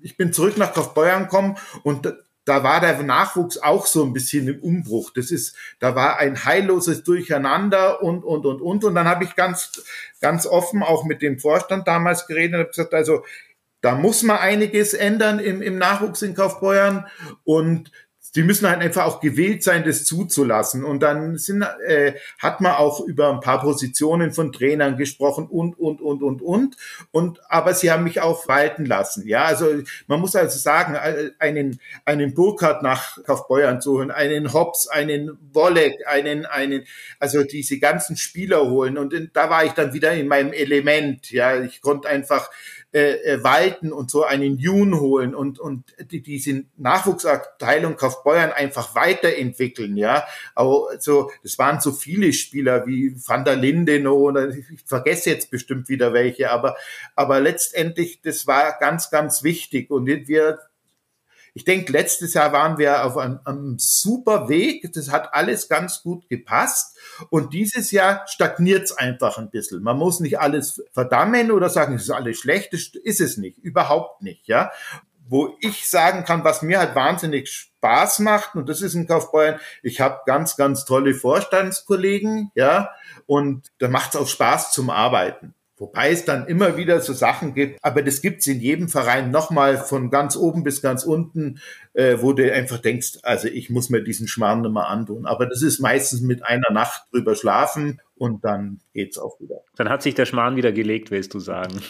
ich 0.01 0.15
bin 0.15 0.31
zurück 0.31 0.57
nach 0.57 0.73
Kaufbeuern 0.73 1.23
gekommen 1.23 1.57
und 1.83 2.13
da 2.45 2.63
war 2.63 2.79
der 2.79 3.01
Nachwuchs 3.01 3.57
auch 3.57 3.87
so 3.87 4.03
ein 4.03 4.13
bisschen 4.13 4.47
im 4.47 4.59
Umbruch. 4.59 5.11
Das 5.11 5.31
ist, 5.31 5.55
da 5.79 5.95
war 5.95 6.17
ein 6.19 6.45
heilloses 6.45 7.03
Durcheinander 7.03 8.03
und, 8.03 8.23
und, 8.23 8.45
und, 8.45 8.61
und. 8.61 8.83
Und 8.83 8.95
dann 8.95 9.07
habe 9.07 9.23
ich 9.23 9.35
ganz, 9.35 9.83
ganz 10.21 10.45
offen 10.45 10.83
auch 10.83 11.03
mit 11.05 11.23
dem 11.23 11.39
Vorstand 11.39 11.87
damals 11.87 12.27
geredet 12.27 12.53
und 12.53 12.59
habe 12.59 12.69
gesagt, 12.69 12.93
also, 12.93 13.25
da 13.81 13.93
muss 13.93 14.23
man 14.23 14.37
einiges 14.37 14.93
ändern 14.93 15.37
im, 15.37 15.61
im 15.61 15.77
Nachwuchs 15.77 16.23
in 16.23 16.33
Kaufbeuern 16.33 17.05
und 17.43 17.91
die 18.35 18.43
müssen 18.43 18.69
halt 18.69 18.81
einfach 18.81 19.05
auch 19.05 19.21
gewillt 19.21 19.63
sein, 19.63 19.85
das 19.85 20.03
zuzulassen. 20.03 20.83
Und 20.83 21.01
dann 21.01 21.37
sind, 21.37 21.63
äh, 21.87 22.13
hat 22.37 22.59
man 22.59 22.73
auch 22.73 22.99
über 22.99 23.31
ein 23.31 23.39
paar 23.39 23.61
Positionen 23.61 24.33
von 24.33 24.51
Trainern 24.51 24.97
gesprochen 24.97 25.47
und, 25.47 25.79
und, 25.79 26.01
und, 26.01 26.21
und, 26.21 26.41
und. 26.41 26.75
Und, 27.11 27.39
aber 27.49 27.73
sie 27.73 27.91
haben 27.91 28.03
mich 28.03 28.19
auch 28.19 28.47
walten 28.47 28.85
lassen. 28.85 29.25
Ja, 29.27 29.45
also 29.45 29.67
man 30.07 30.19
muss 30.19 30.35
also 30.35 30.59
sagen, 30.59 30.97
einen, 31.39 31.79
einen 32.03 32.33
Burkhardt 32.33 32.83
nach 32.83 33.23
Kaufbeuern 33.23 33.81
zu 33.81 33.93
holen, 33.93 34.11
einen 34.11 34.53
Hobbs, 34.53 34.87
einen 34.87 35.37
Wolleck, 35.53 35.95
einen, 36.05 36.45
einen, 36.45 36.83
also 37.19 37.43
diese 37.43 37.79
ganzen 37.79 38.17
Spieler 38.17 38.69
holen. 38.69 38.97
Und 38.97 39.15
da 39.33 39.49
war 39.49 39.63
ich 39.63 39.71
dann 39.71 39.93
wieder 39.93 40.11
in 40.11 40.27
meinem 40.27 40.51
Element. 40.51 41.31
Ja, 41.31 41.61
ich 41.61 41.81
konnte 41.81 42.09
einfach 42.09 42.49
äh, 42.93 43.15
äh, 43.23 43.43
walten 43.43 43.91
und 43.91 44.09
so 44.09 44.23
einen 44.23 44.57
Jun 44.57 44.99
holen 44.99 45.35
und, 45.35 45.59
und 45.59 45.83
die, 46.11 46.21
diese 46.21 46.63
Nachwuchsabteilung 46.77 47.97
Kaufbeuern 47.97 48.51
einfach 48.51 48.95
weiterentwickeln, 48.95 49.97
ja. 49.97 50.25
Aber 50.53 50.87
so, 50.99 51.29
das 51.43 51.57
waren 51.57 51.81
so 51.81 51.91
viele 51.91 52.31
Spieler 52.31 52.87
wie 52.87 53.13
Van 53.15 53.43
der 53.43 53.57
Linden 53.57 54.07
oder 54.07 54.49
ich 54.49 54.65
vergesse 54.85 55.29
jetzt 55.29 55.51
bestimmt 55.51 55.89
wieder 55.89 56.13
welche, 56.13 56.51
aber, 56.51 56.77
aber 57.15 57.41
letztendlich, 57.41 58.21
das 58.21 58.47
war 58.47 58.77
ganz, 58.79 59.09
ganz 59.09 59.43
wichtig 59.43 59.91
und 59.91 60.05
wir 60.05 60.59
ich 61.57 61.63
denke, 61.63 61.93
letztes 61.93 62.33
Jahr 62.33 62.51
waren 62.51 62.77
wir 62.77 63.05
auf 63.05 63.15
einem, 63.15 63.39
einem, 63.45 63.77
super 63.79 64.49
Weg. 64.49 64.91
Das 64.91 65.09
hat 65.09 65.33
alles 65.33 65.69
ganz 65.69 66.03
gut 66.03 66.27
gepasst. 66.27 66.94
Und 67.29 67.53
dieses 67.53 67.91
Jahr 67.91 68.25
stagniert 68.27 68.83
es 68.83 68.97
einfach 68.97 69.37
ein 69.37 69.49
bisschen. 69.49 69.83
Man 69.83 69.97
muss 69.97 70.19
nicht 70.19 70.39
alles 70.39 70.83
verdammen 70.91 71.51
oder 71.51 71.69
sagen, 71.69 71.95
es 71.95 72.03
ist 72.03 72.11
alles 72.11 72.37
schlecht. 72.37 72.73
Das 72.73 72.91
ist 73.03 73.21
es 73.21 73.37
nicht. 73.37 73.57
Überhaupt 73.57 74.21
nicht, 74.21 74.47
ja. 74.47 74.71
Wo 75.27 75.55
ich 75.59 75.89
sagen 75.89 76.23
kann, 76.23 76.43
was 76.43 76.61
mir 76.61 76.79
halt 76.79 76.93
wahnsinnig 76.93 77.49
Spaß 77.49 78.19
macht, 78.19 78.55
und 78.55 78.69
das 78.69 78.81
ist 78.81 78.93
in 78.93 79.07
Kaufbeuern, 79.07 79.59
ich 79.81 79.99
habe 79.99 80.21
ganz, 80.25 80.55
ganz 80.55 80.85
tolle 80.85 81.15
Vorstandskollegen, 81.15 82.51
ja, 82.53 82.91
und 83.25 83.71
da 83.79 83.87
macht 83.87 84.13
es 84.13 84.21
auch 84.21 84.27
Spaß 84.27 84.71
zum 84.71 84.91
Arbeiten. 84.91 85.55
Wobei 85.77 86.11
es 86.11 86.23
dann 86.23 86.47
immer 86.47 86.77
wieder 86.77 87.01
so 87.01 87.11
Sachen 87.11 87.53
gibt, 87.53 87.83
aber 87.83 88.01
das 88.01 88.21
gibt's 88.21 88.47
in 88.47 88.61
jedem 88.61 88.87
Verein 88.87 89.29
nochmal 89.29 89.77
von 89.77 90.09
ganz 90.09 90.37
oben 90.37 90.63
bis 90.63 90.81
ganz 90.81 91.03
unten, 91.03 91.59
äh, 91.93 92.17
wo 92.21 92.31
du 92.31 92.51
einfach 92.53 92.77
denkst, 92.77 93.19
also 93.23 93.49
ich 93.49 93.69
muss 93.69 93.89
mir 93.89 94.01
diesen 94.01 94.29
Schmarrn 94.29 94.61
mehr 94.71 94.87
antun. 94.87 95.25
Aber 95.25 95.45
das 95.47 95.61
ist 95.61 95.79
meistens 95.81 96.21
mit 96.21 96.45
einer 96.45 96.71
Nacht 96.71 97.07
drüber 97.11 97.35
schlafen 97.35 97.99
und 98.15 98.45
dann 98.45 98.79
geht's 98.93 99.17
auch 99.17 99.37
wieder. 99.41 99.61
Dann 99.75 99.89
hat 99.89 100.01
sich 100.01 100.15
der 100.15 100.25
Schmarrn 100.25 100.55
wieder 100.55 100.71
gelegt, 100.71 101.11
willst 101.11 101.33
du 101.33 101.39
sagen. 101.39 101.81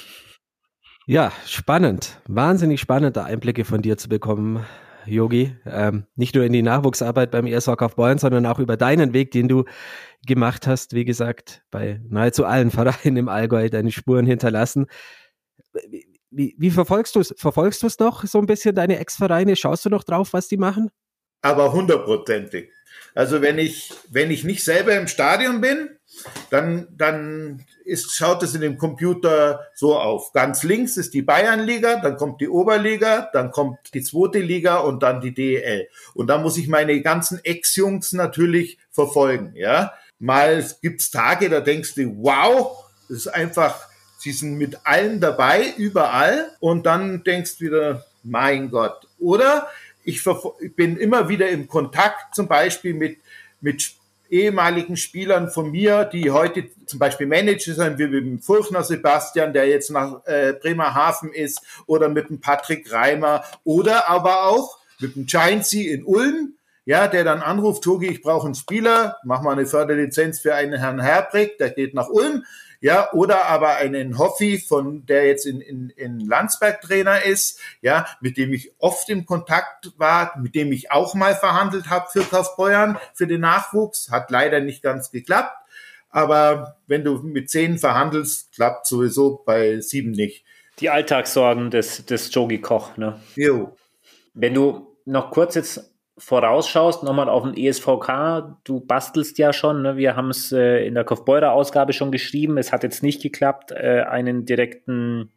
Ja, 1.06 1.32
spannend. 1.46 2.20
Wahnsinnig 2.28 2.82
spannende 2.82 3.24
Einblicke 3.24 3.66
von 3.66 3.84
dir 3.84 3.98
zu 3.98 4.10
bekommen, 4.10 4.66
Yogi. 5.06 5.56
Ähm, 5.66 6.06
nicht 6.16 6.36
nur 6.36 6.44
in 6.44 6.54
die 6.54 6.62
Nachwuchsarbeit 6.62 7.32
beim 7.32 7.48
ESV 7.48 7.76
Kaufbeuren, 7.78 8.18
sondern 8.18 8.46
auch 8.46 8.60
über 8.60 8.78
deinen 8.78 9.14
Weg, 9.14 9.32
den 9.32 9.48
du 9.48 9.66
gemacht 10.26 10.68
hast. 10.68 10.94
Wie 10.94 11.06
gesagt, 11.06 11.64
bei 11.72 12.02
nahezu 12.08 12.46
allen 12.46 12.72
Vereinen 12.72 13.18
im 13.18 13.30
Allgäu 13.30 13.70
deine 13.70 13.92
Spuren 13.92 14.26
hinterlassen. 14.26 14.88
Wie, 15.90 16.06
wie, 16.32 16.56
wie 16.58 16.72
verfolgst 16.72 17.16
du 17.16 17.20
es? 17.20 17.34
Verfolgst 17.38 17.84
du 17.84 17.88
es 17.88 18.00
noch 18.00 18.26
so 18.26 18.40
ein 18.40 18.46
bisschen, 18.46 18.76
deine 18.76 19.00
Ex-Vereine? 19.00 19.56
Schaust 19.56 19.86
du 19.86 19.90
noch 19.90 20.04
drauf, 20.04 20.34
was 20.34 20.48
die 20.48 20.58
machen? 20.58 20.90
Aber 21.42 21.72
hundertprozentig. 21.72 22.72
Also 23.14 23.42
wenn 23.42 23.58
ich, 23.58 23.94
wenn 24.10 24.32
ich 24.32 24.44
nicht 24.44 24.64
selber 24.64 24.96
im 24.96 25.08
Stadion 25.08 25.62
bin, 25.62 25.90
dann, 26.50 26.88
dann 26.98 27.66
ist, 27.84 28.16
schaut 28.16 28.42
es 28.44 28.56
in 28.56 28.62
dem 28.62 28.78
Computer 28.78 29.68
so 29.74 29.98
auf. 29.98 30.34
Ganz 30.34 30.64
links 30.64 30.98
ist 30.98 31.14
die 31.14 31.22
Bayernliga, 31.22 31.98
dann 31.98 32.18
kommt 32.18 32.42
die 32.42 32.50
Oberliga, 32.50 33.30
dann 33.34 33.52
kommt 33.52 33.78
die 33.94 34.02
zweite 34.02 34.40
Liga 34.40 34.78
und 34.78 35.04
dann 35.04 35.22
die 35.22 35.34
DEL. 35.34 35.88
Und 36.14 36.28
da 36.28 36.38
muss 36.38 36.58
ich 36.58 36.68
meine 36.68 37.00
ganzen 37.02 37.40
Ex-Jungs 37.44 38.14
natürlich 38.14 38.78
verfolgen, 38.92 39.54
ja. 39.56 39.94
Mal 40.18 40.66
gibt's 40.82 41.12
Tage, 41.12 41.50
da 41.50 41.60
denkst 41.60 41.96
du, 41.96 42.16
wow, 42.18 42.86
das 43.10 43.18
ist 43.18 43.28
einfach, 43.28 43.88
sie 44.18 44.32
sind 44.32 44.58
mit 44.58 44.80
allen 44.86 45.20
dabei, 45.20 45.74
überall. 45.78 46.52
Und 46.60 46.86
dann 46.86 47.24
denkst 47.24 47.58
du 47.58 47.66
wieder, 47.66 48.06
mein 48.24 48.72
Gott. 48.72 49.08
Oder 49.20 49.68
ich 50.06 50.24
bin 50.76 50.98
immer 50.98 51.28
wieder 51.28 51.50
im 51.50 51.68
Kontakt, 51.68 52.36
zum 52.36 52.48
Beispiel 52.48 52.94
mit, 52.94 53.18
mit 53.60 53.94
ehemaligen 54.30 54.98
Spielern 54.98 55.50
von 55.50 55.72
mir, 55.72 56.06
die 56.06 56.32
heute 56.32 56.66
zum 56.86 57.00
Beispiel 57.00 57.28
Manager 57.28 57.74
sind, 57.74 57.98
wie 57.98 58.08
mit 58.08 58.26
dem 58.26 58.40
Furchner 58.40 58.84
Sebastian, 58.84 59.54
der 59.54 59.68
jetzt 59.68 59.92
nach 59.92 60.26
äh, 60.26 60.54
Bremerhaven 60.54 61.34
ist, 61.34 61.62
oder 61.86 62.10
mit 62.10 62.30
dem 62.30 62.40
Patrick 62.40 62.92
Reimer, 62.92 63.44
oder 63.64 64.10
aber 64.10 64.46
auch 64.46 64.80
mit 65.00 65.16
dem 65.16 65.26
Giantsy 65.26 65.88
in 65.88 66.04
Ulm, 66.04 66.55
ja, 66.86 67.08
der 67.08 67.24
dann 67.24 67.42
anruft, 67.42 67.84
Togi, 67.84 68.08
ich 68.08 68.22
brauche 68.22 68.46
einen 68.46 68.56
Spieler, 68.56 69.18
mach 69.24 69.42
mal 69.42 69.54
eine 69.54 69.66
Förderlizenz 69.66 70.40
für 70.40 70.54
einen 70.54 70.80
Herrn 70.80 71.02
Herbrick, 71.02 71.58
der 71.58 71.72
geht 71.72 71.94
nach 71.94 72.10
Ulm, 72.10 72.46
ja, 72.80 73.12
oder 73.14 73.46
aber 73.46 73.78
einen 73.78 74.20
Hoffi, 74.20 74.60
von 74.60 75.06
der 75.08 75.26
jetzt 75.26 75.48
in, 75.48 75.60
in, 75.62 75.90
in 75.90 76.20
Landsberg 76.20 76.82
Trainer 76.82 77.24
ist, 77.24 77.60
ja, 77.82 78.06
mit 78.22 78.38
dem 78.38 78.54
ich 78.54 78.74
oft 78.78 79.10
im 79.10 79.26
Kontakt 79.26 79.92
war, 79.98 80.38
mit 80.40 80.54
dem 80.54 80.72
ich 80.72 80.92
auch 80.92 81.16
mal 81.16 81.36
verhandelt 81.36 81.90
habe 81.90 82.06
für 82.12 82.22
Kaufbeuern, 82.22 83.00
für 83.16 83.26
den 83.26 83.42
Nachwuchs, 83.42 84.12
hat 84.12 84.30
leider 84.30 84.60
nicht 84.60 84.84
ganz 84.84 85.10
geklappt. 85.10 85.58
Aber 86.10 86.78
wenn 86.86 87.04
du 87.04 87.18
mit 87.24 87.50
zehn 87.50 87.80
verhandelst, 87.80 88.54
klappt 88.54 88.86
sowieso 88.86 89.42
bei 89.44 89.82
sieben 89.82 90.12
nicht. 90.12 90.46
Die 90.80 90.90
Alltagssorgen 90.90 91.72
des, 91.72 92.06
des 92.06 92.34
Jogi 92.34 92.62
Koch, 92.62 92.96
ne? 92.98 93.20
Jo. 93.36 93.76
Wenn 94.34 94.54
du 94.54 94.96
noch 95.06 95.32
kurz 95.32 95.56
jetzt 95.56 95.95
vorausschaust, 96.18 97.04
nochmal 97.04 97.28
auf 97.30 97.44
den 97.44 97.58
ESVK, 97.58 98.58
du 98.64 98.80
bastelst 98.80 99.38
ja 99.38 99.52
schon, 99.52 99.82
ne? 99.82 99.98
wir 99.98 100.16
haben 100.16 100.30
es 100.30 100.52
äh, 100.52 100.86
in 100.86 100.94
der 100.94 101.04
Kaufbeurer 101.04 101.52
Ausgabe 101.52 101.94
schon 101.94 102.12
geschrieben, 102.12 102.58
es 102.58 102.72
hat 102.72 102.84
jetzt 102.84 103.04
nicht 103.04 103.22
geklappt, 103.22 103.72
äh, 103.72 104.04
einen 104.08 104.46
direkten 104.46 105.32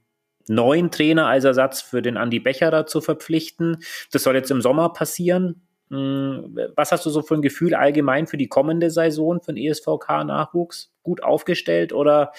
neuen 0.48 0.90
Trainer 0.90 1.26
als 1.26 1.44
Ersatz 1.44 1.82
für 1.82 2.00
den 2.00 2.16
Andi 2.16 2.40
Becherer 2.40 2.86
zu 2.86 3.00
verpflichten. 3.00 3.78
Das 4.12 4.22
soll 4.22 4.34
jetzt 4.34 4.50
im 4.50 4.62
Sommer 4.62 4.92
passieren. 4.92 5.66
Hm, 5.90 6.56
was 6.74 6.92
hast 6.92 7.04
du 7.06 7.10
so 7.10 7.22
für 7.22 7.34
ein 7.34 7.42
Gefühl 7.42 7.74
allgemein 7.74 8.26
für 8.26 8.36
die 8.36 8.48
kommende 8.48 8.90
Saison 8.90 9.40
den 9.46 9.56
ESVK-Nachwuchs? 9.56 10.92
Gut 11.02 11.22
aufgestellt 11.22 11.92
oder 11.92 12.32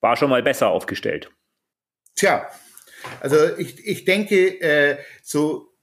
war 0.00 0.16
schon 0.16 0.30
mal 0.30 0.42
besser 0.42 0.68
aufgestellt? 0.68 1.30
Tja, 2.16 2.48
also 3.20 3.36
ich, 3.58 3.86
ich 3.86 4.04
denke, 4.04 4.60
äh, 4.60 4.98
so 5.22 5.73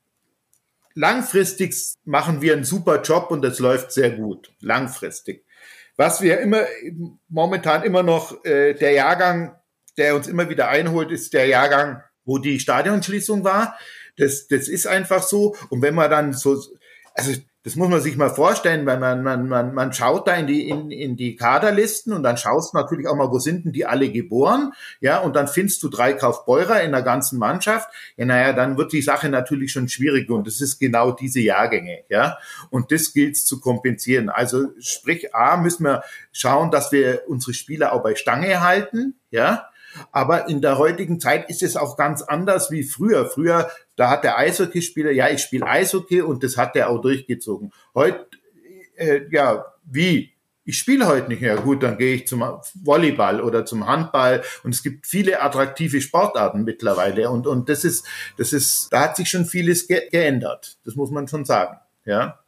langfristig 0.93 1.75
machen 2.05 2.41
wir 2.41 2.53
einen 2.53 2.63
super 2.63 3.01
Job 3.01 3.31
und 3.31 3.43
es 3.45 3.59
läuft 3.59 3.91
sehr 3.91 4.11
gut. 4.11 4.51
Langfristig. 4.59 5.45
Was 5.97 6.21
wir 6.21 6.39
immer 6.39 6.65
momentan 7.29 7.83
immer 7.83 8.03
noch 8.03 8.43
äh, 8.45 8.73
der 8.73 8.91
Jahrgang, 8.91 9.55
der 9.97 10.15
uns 10.15 10.27
immer 10.27 10.49
wieder 10.49 10.69
einholt, 10.69 11.11
ist 11.11 11.33
der 11.33 11.47
Jahrgang, 11.47 12.01
wo 12.25 12.37
die 12.37 12.59
Stadionschließung 12.59 13.43
war. 13.43 13.77
Das, 14.17 14.47
das 14.47 14.67
ist 14.67 14.87
einfach 14.87 15.23
so. 15.23 15.55
Und 15.69 15.81
wenn 15.81 15.95
man 15.95 16.09
dann 16.09 16.33
so, 16.33 16.61
also 17.13 17.33
Das 17.63 17.75
muss 17.75 17.89
man 17.89 18.01
sich 18.01 18.17
mal 18.17 18.31
vorstellen, 18.31 18.87
weil 18.87 18.97
man, 18.97 19.21
man, 19.21 19.47
man, 19.47 19.75
man 19.75 19.93
schaut 19.93 20.27
da 20.27 20.33
in 20.33 20.47
die, 20.47 20.67
in, 20.67 20.89
in 20.89 21.15
die 21.15 21.35
Kaderlisten 21.35 22.11
und 22.11 22.23
dann 22.23 22.35
schaust 22.35 22.73
du 22.73 22.77
natürlich 22.77 23.07
auch 23.07 23.15
mal, 23.15 23.29
wo 23.29 23.37
sind 23.37 23.65
denn 23.65 23.71
die 23.71 23.85
alle 23.85 24.11
geboren? 24.11 24.73
Ja, 24.99 25.19
und 25.19 25.35
dann 25.35 25.47
findest 25.47 25.83
du 25.83 25.89
drei 25.89 26.13
Kaufbeurer 26.13 26.81
in 26.81 26.91
der 26.91 27.03
ganzen 27.03 27.37
Mannschaft. 27.37 27.87
Ja, 28.17 28.25
naja, 28.25 28.53
dann 28.53 28.77
wird 28.77 28.93
die 28.93 29.03
Sache 29.03 29.29
natürlich 29.29 29.71
schon 29.71 29.89
schwierig 29.89 30.27
und 30.31 30.47
das 30.47 30.59
ist 30.59 30.79
genau 30.79 31.11
diese 31.11 31.39
Jahrgänge. 31.39 31.99
Ja, 32.09 32.39
und 32.71 32.91
das 32.91 33.13
gilt 33.13 33.37
zu 33.37 33.59
kompensieren. 33.59 34.29
Also 34.29 34.69
sprich, 34.79 35.35
A, 35.35 35.57
müssen 35.57 35.83
wir 35.83 36.03
schauen, 36.31 36.71
dass 36.71 36.91
wir 36.91 37.23
unsere 37.27 37.53
Spieler 37.53 37.93
auch 37.93 38.01
bei 38.01 38.15
Stange 38.15 38.61
halten. 38.61 39.19
Ja, 39.29 39.70
aber 40.11 40.49
in 40.49 40.61
der 40.61 40.77
heutigen 40.77 41.19
Zeit 41.19 41.49
ist 41.49 41.63
es 41.63 41.75
auch 41.75 41.97
ganz 41.97 42.21
anders 42.21 42.71
wie 42.71 42.83
früher. 42.83 43.25
Früher, 43.25 43.69
da 43.95 44.09
hat 44.09 44.23
der 44.23 44.37
Eishockeyspieler, 44.37 45.11
ja, 45.11 45.29
ich 45.29 45.41
spiele 45.41 45.65
Eishockey 45.65 46.21
und 46.21 46.43
das 46.43 46.57
hat 46.57 46.75
er 46.75 46.89
auch 46.89 47.01
durchgezogen. 47.01 47.71
Heute, 47.93 48.27
äh, 48.95 49.21
ja, 49.31 49.65
wie? 49.85 50.31
Ich 50.63 50.77
spiele 50.77 51.07
heute 51.07 51.27
nicht 51.27 51.41
mehr. 51.41 51.57
Gut, 51.57 51.81
dann 51.81 51.97
gehe 51.97 52.15
ich 52.15 52.27
zum 52.27 52.43
Volleyball 52.83 53.41
oder 53.41 53.65
zum 53.65 53.87
Handball. 53.87 54.43
Und 54.63 54.75
es 54.75 54.83
gibt 54.83 55.07
viele 55.07 55.41
attraktive 55.41 56.01
Sportarten 56.01 56.63
mittlerweile. 56.63 57.29
Und, 57.31 57.47
und 57.47 57.67
das 57.67 57.83
ist, 57.83 58.05
das 58.37 58.53
ist, 58.53 58.89
da 58.91 59.01
hat 59.01 59.17
sich 59.17 59.27
schon 59.27 59.45
vieles 59.45 59.87
ge 59.87 60.07
geändert. 60.09 60.77
Das 60.85 60.95
muss 60.95 61.09
man 61.09 61.27
schon 61.27 61.45
sagen. 61.45 61.77
Ja. 62.05 62.39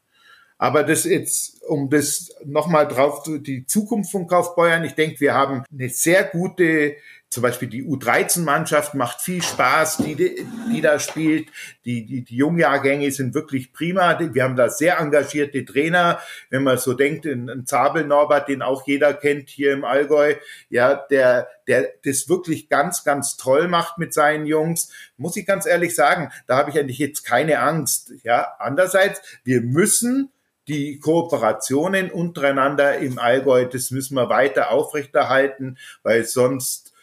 Aber 0.60 0.84
das 0.84 1.06
jetzt, 1.06 1.62
um 1.68 1.90
das 1.90 2.36
nochmal 2.46 2.88
drauf, 2.88 3.24
die 3.26 3.66
Zukunft 3.66 4.12
von 4.12 4.28
Kaufbeuern, 4.28 4.84
ich 4.84 4.96
denke, 4.96 5.20
wir 5.20 5.34
haben 5.34 5.64
eine 5.72 5.90
sehr 5.90 6.24
gute 6.24 6.98
zum 7.34 7.42
Beispiel 7.42 7.68
die 7.68 7.84
U13-Mannschaft 7.84 8.94
macht 8.94 9.20
viel 9.20 9.42
Spaß, 9.42 9.98
die, 9.98 10.46
die 10.72 10.82
da 10.82 11.00
spielt. 11.00 11.50
Die, 11.84 12.06
die, 12.06 12.24
die 12.24 12.36
Jungjahrgänge 12.36 13.12
sind 13.12 13.34
wirklich 13.34 13.74
prima. 13.74 14.20
Wir 14.20 14.44
haben 14.44 14.56
da 14.56 14.70
sehr 14.70 15.00
engagierte 15.00 15.66
Trainer. 15.66 16.20
Wenn 16.52 16.62
man 16.62 16.78
so 16.78 16.94
denkt, 16.94 17.26
ein 17.26 17.66
Zabel 17.66 18.06
Norbert, 18.06 18.50
den 18.50 18.62
auch 18.62 18.86
jeder 18.86 19.16
kennt 19.16 19.50
hier 19.50 19.74
im 19.74 19.84
Allgäu, 19.84 20.36
ja, 20.70 20.94
der, 20.94 21.48
der 21.68 21.90
das 22.06 22.30
wirklich 22.30 22.70
ganz, 22.70 23.04
ganz 23.04 23.36
toll 23.36 23.68
macht 23.68 23.98
mit 23.98 24.14
seinen 24.14 24.46
Jungs. 24.46 24.92
Muss 25.18 25.36
ich 25.36 25.48
ganz 25.48 25.66
ehrlich 25.66 25.96
sagen, 25.96 26.32
da 26.46 26.58
habe 26.58 26.70
ich 26.70 26.78
eigentlich 26.78 27.00
jetzt 27.00 27.24
keine 27.24 27.60
Angst. 27.60 28.14
Ja, 28.22 28.54
andererseits, 28.60 29.24
wir 29.44 29.62
müssen 29.62 30.30
die 30.68 31.00
Kooperationen 31.00 32.12
untereinander 32.12 32.98
im 32.98 33.20
Allgäu, 33.20 33.66
das 33.66 33.92
müssen 33.92 34.16
wir 34.16 34.30
weiter 34.30 34.72
aufrechterhalten, 34.72 35.78
weil 36.04 36.24
sonst 36.24 36.94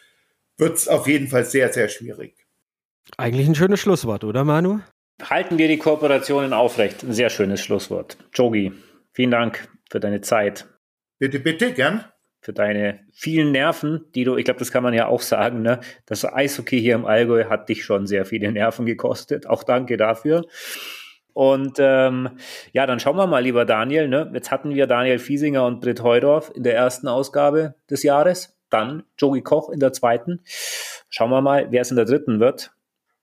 wird 0.57 0.77
es 0.77 0.87
auf 0.87 1.07
jeden 1.07 1.27
Fall 1.27 1.45
sehr, 1.45 1.71
sehr 1.71 1.89
schwierig. 1.89 2.35
Eigentlich 3.17 3.47
ein 3.47 3.55
schönes 3.55 3.79
Schlusswort, 3.79 4.23
oder 4.23 4.43
Manu? 4.43 4.79
Halten 5.21 5.57
wir 5.57 5.67
die 5.67 5.77
Kooperationen 5.77 6.53
aufrecht. 6.53 7.03
Ein 7.03 7.13
sehr 7.13 7.29
schönes 7.29 7.61
Schlusswort. 7.61 8.17
Jogi, 8.33 8.71
vielen 9.11 9.31
Dank 9.31 9.67
für 9.89 9.99
deine 9.99 10.21
Zeit. 10.21 10.67
Bitte, 11.19 11.39
bitte, 11.39 11.73
gern. 11.73 12.05
Für 12.43 12.53
deine 12.53 13.01
vielen 13.13 13.51
Nerven, 13.51 14.05
die 14.15 14.23
du, 14.23 14.35
ich 14.35 14.45
glaube, 14.45 14.59
das 14.59 14.71
kann 14.71 14.81
man 14.81 14.95
ja 14.95 15.05
auch 15.05 15.21
sagen, 15.21 15.61
ne? 15.61 15.79
Das 16.07 16.25
Eishockey 16.25 16.81
hier 16.81 16.95
im 16.95 17.05
Allgäu 17.05 17.45
hat 17.45 17.69
dich 17.69 17.85
schon 17.85 18.07
sehr 18.07 18.25
viele 18.25 18.51
Nerven 18.51 18.87
gekostet. 18.87 19.45
Auch 19.45 19.63
danke 19.63 19.95
dafür. 19.97 20.47
Und 21.33 21.77
ähm, 21.79 22.29
ja, 22.73 22.85
dann 22.85 22.99
schauen 22.99 23.17
wir 23.17 23.27
mal, 23.27 23.43
lieber 23.43 23.65
Daniel. 23.65 24.07
Ne? 24.07 24.29
Jetzt 24.33 24.51
hatten 24.51 24.73
wir 24.75 24.87
Daniel 24.87 25.19
Fiesinger 25.19 25.65
und 25.65 25.81
Britt 25.81 26.03
Heudorf 26.03 26.51
in 26.53 26.63
der 26.63 26.75
ersten 26.75 27.07
Ausgabe 27.07 27.75
des 27.89 28.03
Jahres 28.03 28.57
dann 28.71 29.03
Jogi 29.17 29.41
Koch 29.41 29.69
in 29.69 29.79
der 29.79 29.93
zweiten. 29.93 30.39
Schauen 31.09 31.29
wir 31.29 31.41
mal, 31.41 31.67
wer 31.71 31.81
es 31.81 31.91
in 31.91 31.97
der 31.97 32.05
dritten 32.05 32.39
wird. 32.39 32.71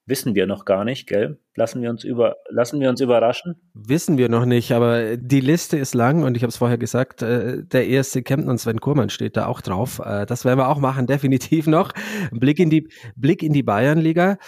Wissen 0.07 0.35
wir 0.35 0.47
noch 0.47 0.65
gar 0.65 0.87
nicht, 0.87 1.07
gell? 1.07 1.39
Lassen 1.55 1.83
wir 1.83 1.91
uns 1.91 2.03
über, 2.03 2.37
lassen 2.49 2.81
wir 2.81 2.89
uns 2.89 3.03
überraschen? 3.03 3.57
Wissen 3.75 4.17
wir 4.17 4.31
noch 4.31 4.47
nicht, 4.47 4.73
aber 4.73 5.19
die 5.19 5.41
Liste 5.41 5.77
ist 5.77 5.95
lang 5.95 6.23
und 6.23 6.35
ich 6.35 6.43
habe 6.43 6.49
es 6.49 6.57
vorher 6.57 6.79
gesagt, 6.79 7.21
äh, 7.21 7.63
der 7.63 7.87
erste 7.89 8.23
Kempten 8.23 8.49
und 8.49 8.57
Sven 8.57 8.81
Kurmann 8.81 9.11
steht 9.11 9.37
da 9.37 9.45
auch 9.45 9.61
drauf. 9.61 10.01
Äh, 10.03 10.25
das 10.25 10.47
werden 10.47 10.59
wir 10.59 10.69
auch 10.69 10.79
machen, 10.79 11.07
definitiv 11.09 11.67
noch. 11.67 11.93
Blick 12.31 12.59
in 12.59 12.71
die, 12.71 12.89
Blick 13.17 13.43
in 13.43 13.53
die 13.53 13.63
Bayernliga. 13.63 14.39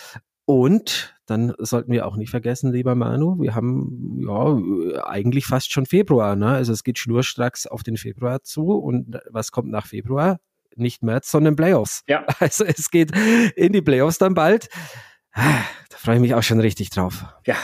Und 0.51 1.15
dann 1.27 1.55
sollten 1.59 1.93
wir 1.93 2.09
auch 2.09 2.17
nicht 2.17 2.31
vergessen, 2.31 2.73
lieber 2.73 2.97
Manu, 2.97 3.41
wir 3.41 3.55
haben 3.55 4.19
ja 4.27 5.05
eigentlich 5.05 5.47
fast 5.47 5.73
schon 5.73 5.87
Februar. 5.87 6.35
Ne? 6.35 6.49
Also 6.49 6.73
es 6.73 6.83
geht 6.83 6.99
schnurstracks 6.99 7.69
auf 7.69 7.85
den 7.85 7.97
Februar 7.97 8.43
zu. 8.43 8.73
Und 8.73 9.17
was 9.31 9.53
kommt 9.53 9.71
nach 9.71 9.87
Februar? 9.87 10.41
nicht 10.77 11.03
März, 11.03 11.31
sondern 11.31 11.57
Playoffs. 11.57 12.03
Ja. 12.09 12.25
Also 12.41 12.65
es 12.65 12.91
geht 12.91 13.11
in 13.57 13.73
die 13.73 13.83
Playoffs 13.83 14.19
dann 14.19 14.35
bald. 14.35 14.69
Da 15.35 15.97
freue 15.97 16.17
ich 16.17 16.21
mich 16.21 16.35
auch 16.35 16.43
schon 16.43 16.61
richtig 16.61 16.91
drauf. 16.91 17.25
Ja, 17.45 17.57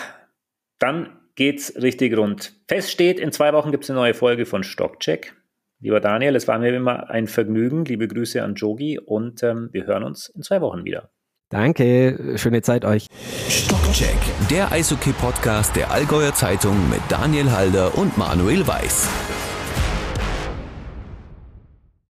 dann 0.78 1.18
geht's 1.34 1.74
richtig 1.76 2.16
rund. 2.16 2.52
Fest 2.68 2.90
steht, 2.90 3.18
in 3.18 3.32
zwei 3.32 3.52
Wochen 3.52 3.70
gibt 3.70 3.84
es 3.84 3.90
eine 3.90 3.98
neue 3.98 4.14
Folge 4.14 4.44
von 4.44 4.64
Stockcheck. 4.64 5.34
Lieber 5.80 6.00
Daniel, 6.00 6.34
es 6.36 6.48
war 6.48 6.58
mir 6.58 6.74
immer 6.74 7.10
ein 7.10 7.26
Vergnügen. 7.26 7.84
Liebe 7.84 8.08
Grüße 8.08 8.42
an 8.42 8.54
Jogi 8.54 8.98
und 8.98 9.42
ähm, 9.42 9.70
wir 9.72 9.86
hören 9.86 10.02
uns 10.02 10.28
in 10.28 10.42
zwei 10.42 10.60
Wochen 10.60 10.84
wieder. 10.84 11.10
Danke, 11.48 12.34
schöne 12.34 12.60
Zeit 12.62 12.84
euch. 12.84 13.06
Stockcheck, 13.48 14.18
der 14.50 14.72
Eishockey-Podcast 14.72 15.76
der 15.76 15.92
Allgäuer 15.92 16.34
Zeitung 16.34 16.90
mit 16.90 17.00
Daniel 17.08 17.52
Halder 17.52 17.96
und 17.96 18.18
Manuel 18.18 18.66
Weiß. 18.66 19.06